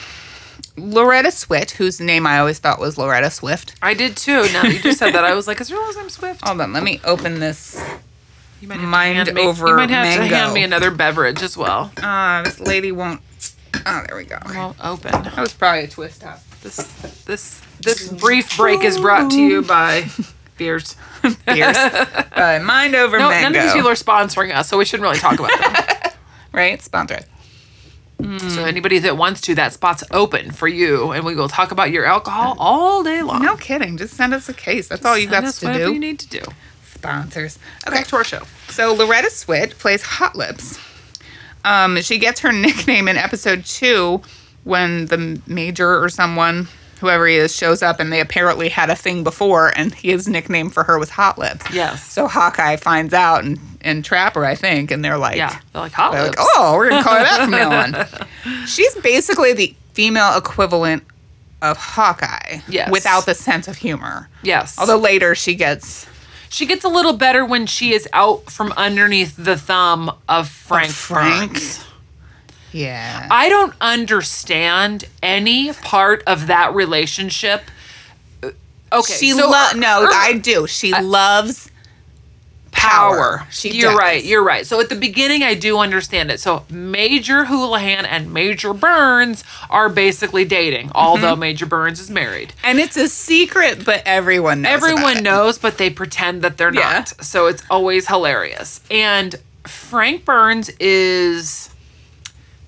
[0.77, 3.75] Loretta Swit, whose name I always thought was Loretta Swift.
[3.83, 4.43] I did too.
[4.53, 6.61] Now that you just said that, I was like, "Is her last name Swift?" Hold
[6.61, 7.83] on, let me open this.
[8.61, 10.91] You might have Mind to hand me, over You might have to hand me another
[10.91, 11.93] beverage as well.
[12.03, 13.21] Uh, this lady won't.
[13.85, 14.39] Oh, there we go.
[14.47, 15.11] Won't open.
[15.11, 16.41] That was probably a twist up.
[16.63, 16.77] This
[17.25, 20.07] this this brief break is brought to you by
[20.57, 20.97] beers.
[21.47, 21.77] beers.
[21.77, 23.49] uh, mind over No, mango.
[23.51, 25.51] none of these people are sponsoring us, so we shouldn't really talk about
[26.03, 26.13] them.
[26.53, 26.81] right?
[26.81, 27.29] Sponsor it.
[28.51, 31.91] so anybody that wants to, that spot's open for you, and we will talk about
[31.91, 33.43] your alcohol all day long.
[33.43, 33.99] No kidding.
[33.99, 34.89] Just send us a case.
[34.89, 35.93] That's all you got to do.
[35.93, 36.41] you need to do.
[37.09, 37.59] Sponsors.
[37.87, 37.97] Okay.
[37.97, 38.43] Back to our show.
[38.69, 40.79] So Loretta Swit plays Hot Lips.
[41.65, 44.23] Um, she gets her nickname in episode two
[44.65, 46.69] when the major or someone,
[47.01, 50.71] whoever he is, shows up and they apparently had a thing before and his nickname
[50.71, 51.65] for her was Hot Lips.
[51.73, 52.05] Yes.
[52.11, 55.93] So Hawkeye finds out and, and Trapper, I think, and they're like, Yeah, they're like
[55.93, 56.37] hot they're lips.
[56.39, 57.71] like, oh, we're gonna call her that from now
[58.51, 58.67] on.
[58.67, 61.05] She's basically the female equivalent
[61.63, 62.59] of Hawkeye.
[62.69, 62.91] Yes.
[62.91, 64.29] Without the sense of humor.
[64.43, 64.79] Yes.
[64.79, 66.07] Although later she gets
[66.49, 70.91] She gets a little better when she is out from underneath the thumb of Frank.
[70.93, 71.53] Frank.
[71.55, 71.85] Burns.
[72.73, 73.27] Yeah.
[73.31, 77.63] I don't understand any part of that relationship.
[78.43, 78.51] Uh,
[78.93, 80.69] Okay, She so lo- no, her I do.
[80.69, 81.69] She loves
[82.77, 83.39] power.
[83.39, 83.47] power.
[83.51, 83.99] She you're does.
[83.99, 84.25] right.
[84.25, 84.67] You're right.
[84.67, 86.41] So at the beginning, I do understand it.
[86.41, 91.41] So Major Houlihan and Major Burns are basically dating, although Mm-hmm.
[91.41, 92.53] Major Burns is married.
[92.63, 94.73] and it's a secret, but everyone knows.
[94.73, 96.81] Everyone knows, but they pretend that they're Yeah.
[96.93, 97.09] not.
[97.25, 98.81] So it's always hilarious.
[98.91, 99.35] And
[99.67, 101.71] Frank Burns is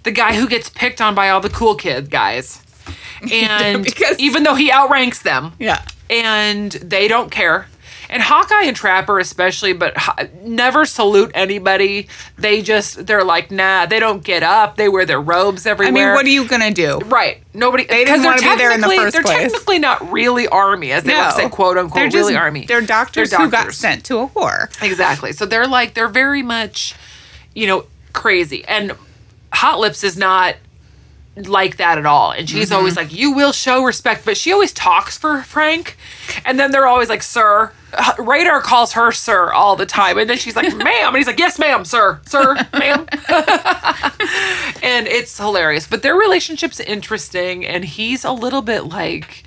[0.04, 2.62] the guy who gets picked on by all the cool kid guys.
[3.32, 5.82] And Because- even though he outranks them, Yeah.
[6.08, 7.66] and they don't care.
[8.10, 9.96] And Hawkeye and Trapper especially, but
[10.42, 12.08] never salute anybody.
[12.36, 14.76] They just they're like, nah, they don't get up.
[14.76, 15.88] They wear their robes everywhere.
[15.88, 16.98] I mean, what are you gonna do?
[17.06, 17.42] Right.
[17.54, 17.84] Nobody.
[17.84, 19.50] They didn't wanna be there in the first they're place.
[19.52, 22.64] technically not really army, as they to say, quote unquote, They're just- really army.
[22.66, 24.70] They're doctors, They're who got sent to a war.
[24.82, 25.32] Exactly.
[25.32, 26.94] So they're like they're very much,
[27.54, 28.64] you know, crazy.
[28.66, 28.92] And
[29.52, 30.56] Hot Lips is not
[31.46, 32.32] like that at all.
[32.32, 33.08] And she's always Mm-hmm.
[33.10, 35.96] like, "You will show respect," but she always talks for Frank.
[36.44, 37.72] And then they're always like, "Sir."
[38.18, 41.38] Radar calls her sir all the time, and then she's like, "Ma'am," and he's like,
[41.38, 43.06] "Yes, ma'am, sir, sir, ma'am."
[44.82, 45.86] and it's hilarious.
[45.86, 49.44] But their relationship's interesting, and he's a little bit like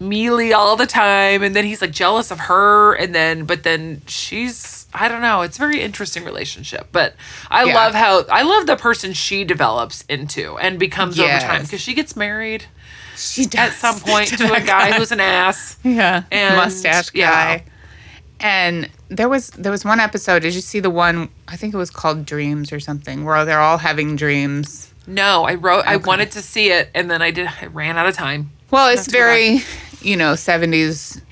[0.00, 4.02] mealy all the time and then he's like jealous of her and then but then
[4.06, 7.14] she's I don't know it's a very interesting relationship but
[7.50, 7.74] I Yeah.
[7.74, 11.94] love how I love the person she develops into and becomes over time because she
[11.94, 12.66] gets married
[13.16, 17.30] She does at some point to a guy who's an ass yeah and- mustache yeah.
[17.58, 17.64] guy.
[18.40, 20.40] And there was there was one episode.
[20.42, 21.28] Did you see the one?
[21.48, 24.92] I think it was called Dreams or something, where they're all having dreams.
[25.06, 28.06] no I wrote I wanted to see it and then I did I ran out
[28.06, 29.12] of time Well, it's bad.
[29.12, 29.62] very,
[30.02, 31.22] you know, 70s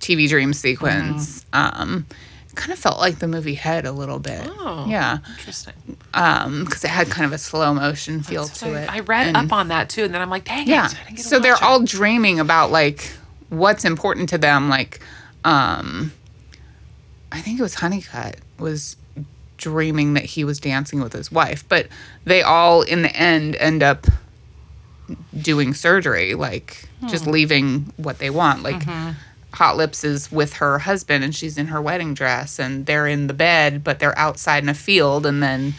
[0.00, 1.44] TV dream sequence.
[1.52, 1.80] Mm-hmm.
[1.82, 2.06] Um,
[2.54, 4.42] kind of felt like the movie Head a little bit.
[4.46, 4.86] Oh.
[4.88, 5.18] Yeah.
[5.38, 5.74] interesting
[6.14, 8.92] Um, because it had kind of a slow motion feel to I, it.
[8.92, 10.86] I read And- up on that too and then I'm like dang Yeah.
[10.86, 11.62] it, I didn't get to So they're it.
[11.62, 13.10] all dreaming about like
[13.48, 14.68] what's important to them.
[14.68, 15.00] Like,
[15.44, 16.12] um,
[17.30, 18.96] I think it was Hunnicutt was
[19.56, 21.86] dreaming that he was dancing with his wife, but
[22.24, 24.06] they all in the end end up
[25.38, 28.62] doing surgery, like just leaving what they want.
[28.62, 28.82] Like
[29.54, 33.26] Hot Lips is with her husband and she's in her wedding dress and they're in
[33.26, 35.74] the bed, but they're outside in a field and then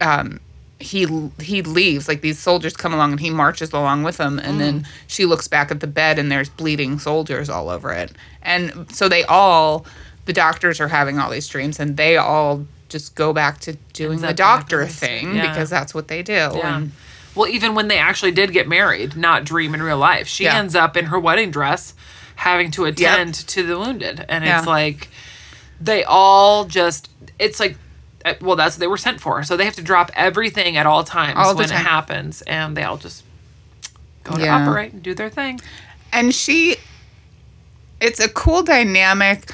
[0.00, 0.38] um
[0.78, 1.06] he
[1.40, 4.86] he leaves like these soldiers come along and he marches along with them and then
[5.06, 8.12] she looks back at the bed and there's bleeding soldiers all over it
[8.42, 9.86] and so they all
[10.26, 14.20] the doctors are having all these dreams and they all just go back to doing
[14.20, 15.20] the doctor happening.
[15.28, 15.48] thing Yeah.
[15.50, 16.76] because that's what they do Yeah.
[16.76, 16.92] and
[17.34, 20.56] Well, even when they actually did get married, not dream in real life, she Yeah.
[20.58, 21.92] ends up in her wedding dress
[22.36, 24.24] having to attend to the wounded.
[24.28, 24.58] And Yeah.
[24.58, 25.08] it's like
[25.80, 27.76] they all just, it's like,
[28.24, 29.42] uh, well, that's what they were sent for.
[29.44, 31.80] So they have to drop everything at all times All when time.
[31.80, 32.42] it happens.
[32.42, 33.24] And they all just
[34.24, 35.60] go to operate and do their thing.
[36.12, 36.76] and she
[38.00, 39.50] it's a cool dynamic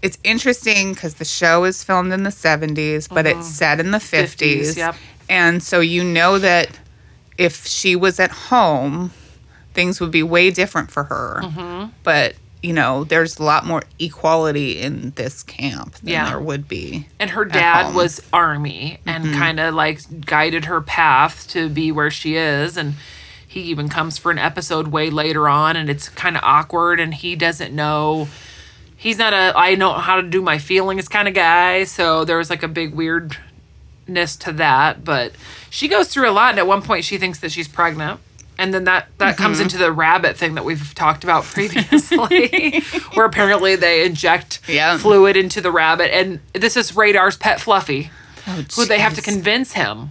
[0.00, 3.98] it's interesting because the show is filmed in the 70s but it's set in the
[3.98, 4.94] 50s, 50s, yep.
[5.28, 6.78] and so you know that
[7.36, 9.10] if she was at home
[9.74, 11.90] things would be way different for her Mm-hmm.
[12.02, 16.30] but you know there's a lot more equality in this camp than Yeah.
[16.30, 21.46] there would be And her dad was army and kind of like guided her path
[21.50, 22.76] to be where she is.
[22.78, 22.94] And
[23.46, 26.98] he even comes for an episode way later on, and it's kind of awkward.
[27.00, 28.26] And he doesn't know.
[28.96, 31.84] He's not a I know how to do my feelings kind of guy.
[31.84, 35.04] So there was like a big weirdness to that.
[35.04, 35.32] But
[35.70, 38.20] she goes through a lot, and at one point she thinks that she's pregnant.
[38.58, 39.62] And then that that comes Mm-hmm.
[39.64, 41.44] into the rabbit thing that we've talked about
[41.98, 42.80] previously,
[43.14, 44.98] where apparently they inject Yeah.
[44.98, 48.10] fluid into the rabbit, and this is Radar's pet Fluffy,
[48.46, 50.10] Oh, who they have to convince him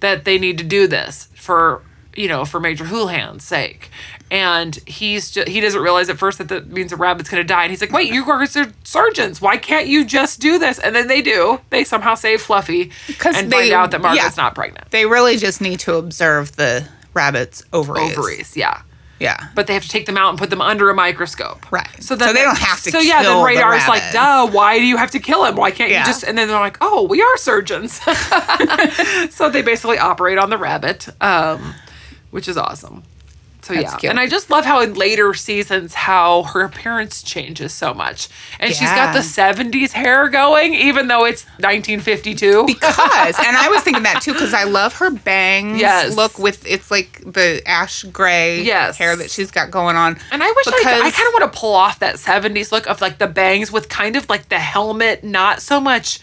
[0.00, 1.82] that they need to do this for
[2.16, 3.90] you know for Major Houlihan's sake,
[4.30, 7.64] and he's just, he doesn't realize at first that that means the rabbit's gonna die,
[7.64, 10.78] and he's like, wait, you guys are surgeons, why can't you just do this?
[10.78, 12.92] And then they do, they somehow save fluffy
[13.24, 14.42] and they- find out that Margaret's yeah.
[14.44, 14.90] not pregnant.
[14.90, 18.82] they really just need to observe the rabbit's ovaries Ovaries, yeah.
[19.20, 21.70] yeah But they have to take them out and put them under a microscope.
[21.72, 21.88] Right.
[21.96, 24.78] So, So then they don't have to So yeah, then the Radar's like, duh, why
[24.78, 25.56] do you have to kill him?
[25.56, 26.00] Why can't Yeah.
[26.00, 28.00] you just and then they're like, Oh, we are surgeons.
[29.34, 31.08] so they basically operate on the rabbit.
[31.22, 31.74] Um,
[32.30, 33.04] which is awesome.
[33.64, 33.96] So That's yeah.
[33.96, 34.10] cute.
[34.10, 38.28] And I just love how in later seasons how her appearance changes so much.
[38.60, 42.66] And she's got the 70s hair going, even though it's 1952.
[42.66, 46.14] because and i was thinking that too because i love her bangs Yes.
[46.16, 48.96] look with it's like the ash gray Yes.
[48.98, 51.52] hair that she's got going on And I wish I, because I kind of want
[51.52, 54.58] to pull off that 70s look of like the bangs with kind of like the
[54.58, 56.20] helmet, not so much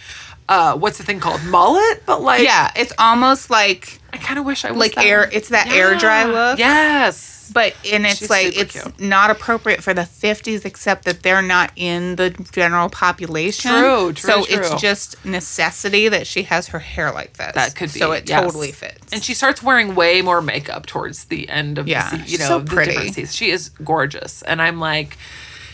[0.49, 4.45] uh what's the thing called mullet, but like yeah it's almost like I kind of
[4.45, 7.49] wish I was like that air it's that air dry look Yes.
[7.53, 8.99] but and it's She's like it's cute.
[8.99, 14.29] not appropriate for the 50s except that they're not in the general population True, true,
[14.31, 14.57] so true.
[14.59, 17.99] it's just necessity that she has her hair like this That could be.
[17.99, 18.43] so it yes.
[18.43, 22.17] totally fits And she starts wearing way more makeup towards the end of Yeah, the
[22.29, 22.91] you know so the pretty.
[22.91, 23.35] different seasons.
[23.35, 25.17] She is gorgeous, and I'm like,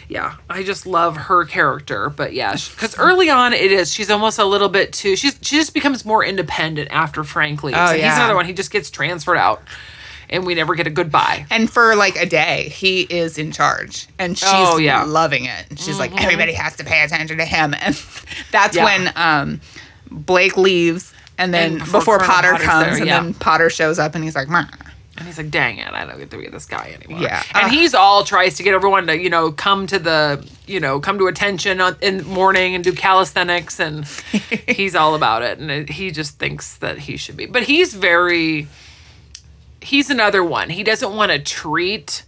[0.09, 2.09] yeah, I just love her character.
[2.09, 5.15] But yeah, because early on it is she's almost a little bit too.
[5.15, 7.77] She's she just becomes more independent after Frank leaves.
[7.77, 8.45] Oh, and he's another one.
[8.45, 9.61] He just gets transferred out.
[10.29, 11.45] and we never get a goodbye.
[11.49, 15.01] And for like a day, he is in charge, and she's Oh, yeah.
[15.03, 15.11] Mm-hmm.
[15.11, 15.79] loving it.
[15.79, 17.95] She's like, everybody has to pay attention to him, and
[18.51, 18.83] that's Yeah.
[18.83, 19.61] when um,
[20.11, 24.15] Blake leaves, and then And before before, Potter comes, there, and then Potter shows up,
[24.15, 24.65] and he's like, "Meh."
[25.17, 27.21] And he's like, dang it, I don't get to be this guy anymore.
[27.23, 27.41] Yeah.
[27.55, 27.71] And Ugh.
[27.71, 31.17] he's all tries to get everyone to, you know, come to the, you know, come
[31.17, 33.79] to attention on, in the morning and do calisthenics.
[33.79, 34.05] And
[34.67, 35.57] he's all about it.
[35.57, 37.47] And it, he just thinks that he should be.
[37.47, 38.67] But he's very,
[39.81, 40.69] he's another one.
[40.69, 42.23] He doesn't want to treat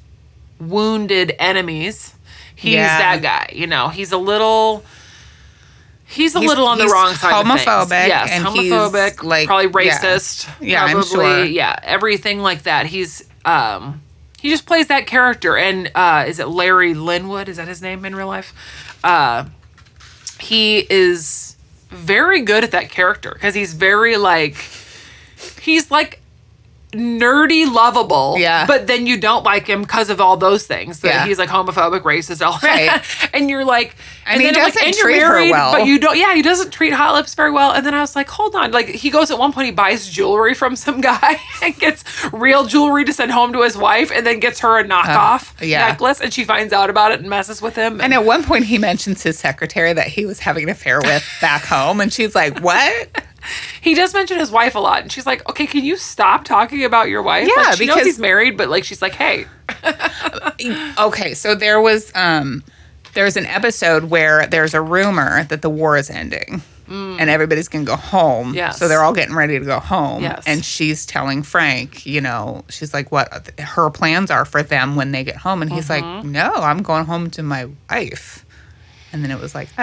[0.60, 2.16] wounded enemies.
[2.56, 2.98] He's Yeah.
[2.98, 3.54] that guy.
[3.56, 4.84] You know, he's a little.
[6.10, 8.08] He's a He's- little on the wrong side of homophobic, things.
[8.08, 9.98] Yes, and he's, homophobic, like- probably yeah.
[10.00, 10.50] racist.
[10.60, 11.44] Yeah, I'm probably, sure.
[11.46, 12.88] Yeah, everything like that.
[12.88, 14.02] He's um
[14.42, 15.56] he just plays that character.
[15.58, 17.48] And uh is it Larry Linwood?
[17.48, 18.54] Is that his name in real life?
[19.04, 19.46] Uh
[20.40, 21.56] he is
[21.90, 24.56] very good at that character because he's very like
[25.62, 26.22] he's like
[26.92, 28.66] nerdy lovable Yeah.
[28.66, 31.26] but then you don't like him because of all those things that Yeah.
[31.26, 33.02] he's like homophobic racist all Right.
[33.34, 35.72] and you're like And he then I'm like, doesn't and you're treat her well.
[35.74, 38.16] but you don't yeah he doesn't treat hot lips very well and then i was
[38.16, 41.40] like hold on like he goes at one point he buys jewelry from some guy
[41.62, 44.84] and gets real jewelry to send home to his wife and then gets her a
[44.84, 45.88] knockoff Uh, yeah.
[45.90, 48.66] necklace and she finds out about it and messes with him And at one point,
[48.66, 52.34] he mentions his secretary that he was having an affair with back home, and she's
[52.34, 53.24] like, "What?"
[53.82, 56.84] He does mention his wife a lot and she's like okay can you stop talking
[56.84, 59.46] about your wife Yeah, like, she knows because- he's married but like she's like hey
[60.98, 62.64] okay, so there was um
[63.14, 66.62] there's an episode where there's a rumor that the war is ending.
[66.92, 68.54] And everybody's gonna go home.
[68.54, 68.56] Mm.
[68.56, 68.80] Yes.
[68.80, 70.24] So they're all getting ready to go home.
[70.24, 70.44] Yes.
[70.48, 75.12] And she's telling Frank, you know, she's like, what her plans are for them when
[75.12, 75.62] they get home.
[75.62, 76.16] And he's Mm-hmm.
[76.18, 78.44] like, no, I'm going home to my wife.
[79.14, 79.82] And then it was like, oh,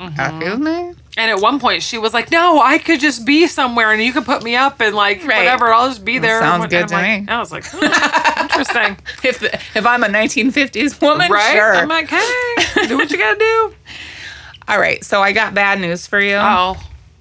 [0.00, 0.38] Mm-hmm.
[0.40, 0.94] with me?
[1.18, 4.12] And at one point, she was like, "No, I could just be somewhere, and you
[4.12, 5.38] could put me up, and like Right.
[5.38, 7.26] whatever, I'll just be there." sounds And good to like- me.
[7.28, 7.84] I was like, hmm,
[8.42, 9.42] "Interesting, If
[9.76, 11.74] if I'm a 1950s woman, right?" sure.
[11.74, 13.74] I'm like, "Hey, do what you gotta do."
[14.68, 16.36] all right, so I got bad news for you.
[16.36, 16.76] Oh,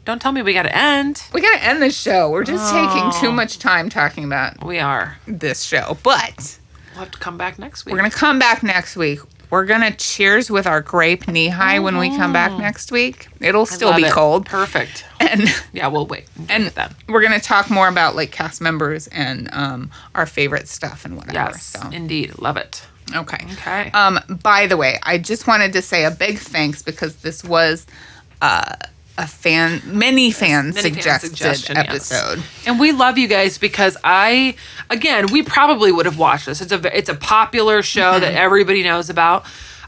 [0.06, 1.24] don't tell me we gotta end.
[1.34, 2.30] We gotta end this show.
[2.30, 3.18] We're just taking Oh.
[3.20, 5.18] too much time talking about We are.
[5.28, 6.58] this show, but.
[6.94, 7.94] We'll have to come back next week.
[7.94, 9.20] We're gonna come back next week.
[9.50, 13.28] We're gonna cheers with our grape Nehi when we come back next week.
[13.40, 13.72] It'll Mm.
[13.74, 14.12] Still be it.
[14.12, 15.06] cold, Perfect.
[15.20, 15.44] and
[15.74, 16.26] Yeah, we'll wait.
[16.38, 16.94] and And then.
[17.08, 21.34] we're gonna talk more about like cast members and um, our favorite stuff and whatever.
[21.52, 22.86] Yes, So indeed, love it.
[23.16, 23.46] okay.
[23.54, 23.90] Okay.
[23.92, 27.86] Um, by the way, I just wanted to say a big thanks because this was
[28.42, 28.76] uh,
[29.18, 31.88] a fan, many fan Many fan suggested yes.
[31.90, 32.44] episode.
[32.66, 34.56] And we love you guys because I,
[34.90, 36.62] again, we probably would have watched this.
[36.62, 38.22] It's a it's a popular show Mm-hmm.
[38.22, 39.46] that everybody knows about.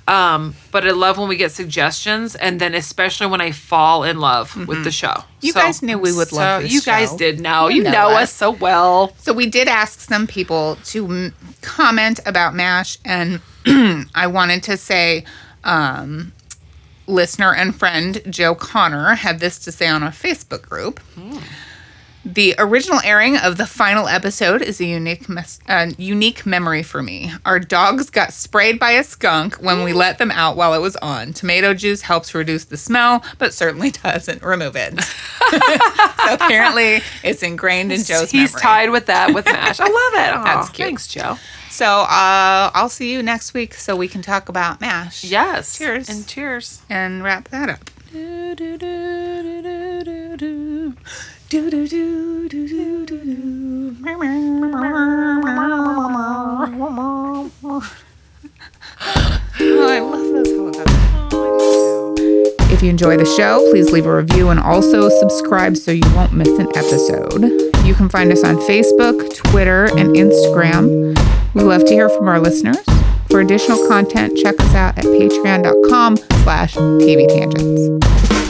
[0.08, 4.18] Um, but I love when we get suggestions, and then especially when I fall in
[4.20, 5.08] love with the show.
[5.10, 5.46] Mm-hmm.
[5.46, 7.68] You guys knew we would love this You guys did know.
[7.68, 8.24] You You, know know, us.
[8.24, 9.14] us so well.
[9.20, 13.40] So we did ask some people to m- comment about MASH, and
[14.16, 15.26] I wanted to say,
[15.64, 16.32] um,
[17.10, 21.00] listener and friend Joe Connor had this to say on a Facebook group.
[22.26, 27.02] The original airing of the final episode is a unique mes- uh, unique memory for
[27.02, 27.32] me.
[27.46, 30.98] Our dogs got sprayed by a skunk when we let them out while it was
[30.98, 31.32] on.
[31.32, 35.02] Tomato juice helps reduce the smell, but certainly doesn't remove it.
[35.50, 38.62] so apparently, it's ingrained in Joe's He's memory.
[38.62, 39.80] tied with that with Mash.
[39.80, 40.34] I love it.
[40.38, 40.86] Aw, That's cute.
[40.88, 41.38] Thanks, Joe.
[41.80, 45.24] So uh, I'll see you next week so we can talk about MASH.
[45.24, 45.78] Yes.
[45.78, 46.10] Cheers.
[46.10, 46.82] And cheers.
[46.90, 47.90] And wrap that up.
[48.12, 50.94] Do, do, do, do, do, do, do.
[51.48, 53.96] Do, do, do, do, do, do, do.
[59.62, 60.90] Oh, I love those helicopters.
[62.74, 66.34] If you enjoy the show, please leave a review and also subscribe so you won't
[66.34, 67.46] miss an episode.
[67.86, 71.16] You can find us on Facebook, Twitter, and Instagram.
[71.56, 72.86] We love to hear from our listeners.
[73.30, 78.49] For additional content, check us out at patreon.com slash TV tangents.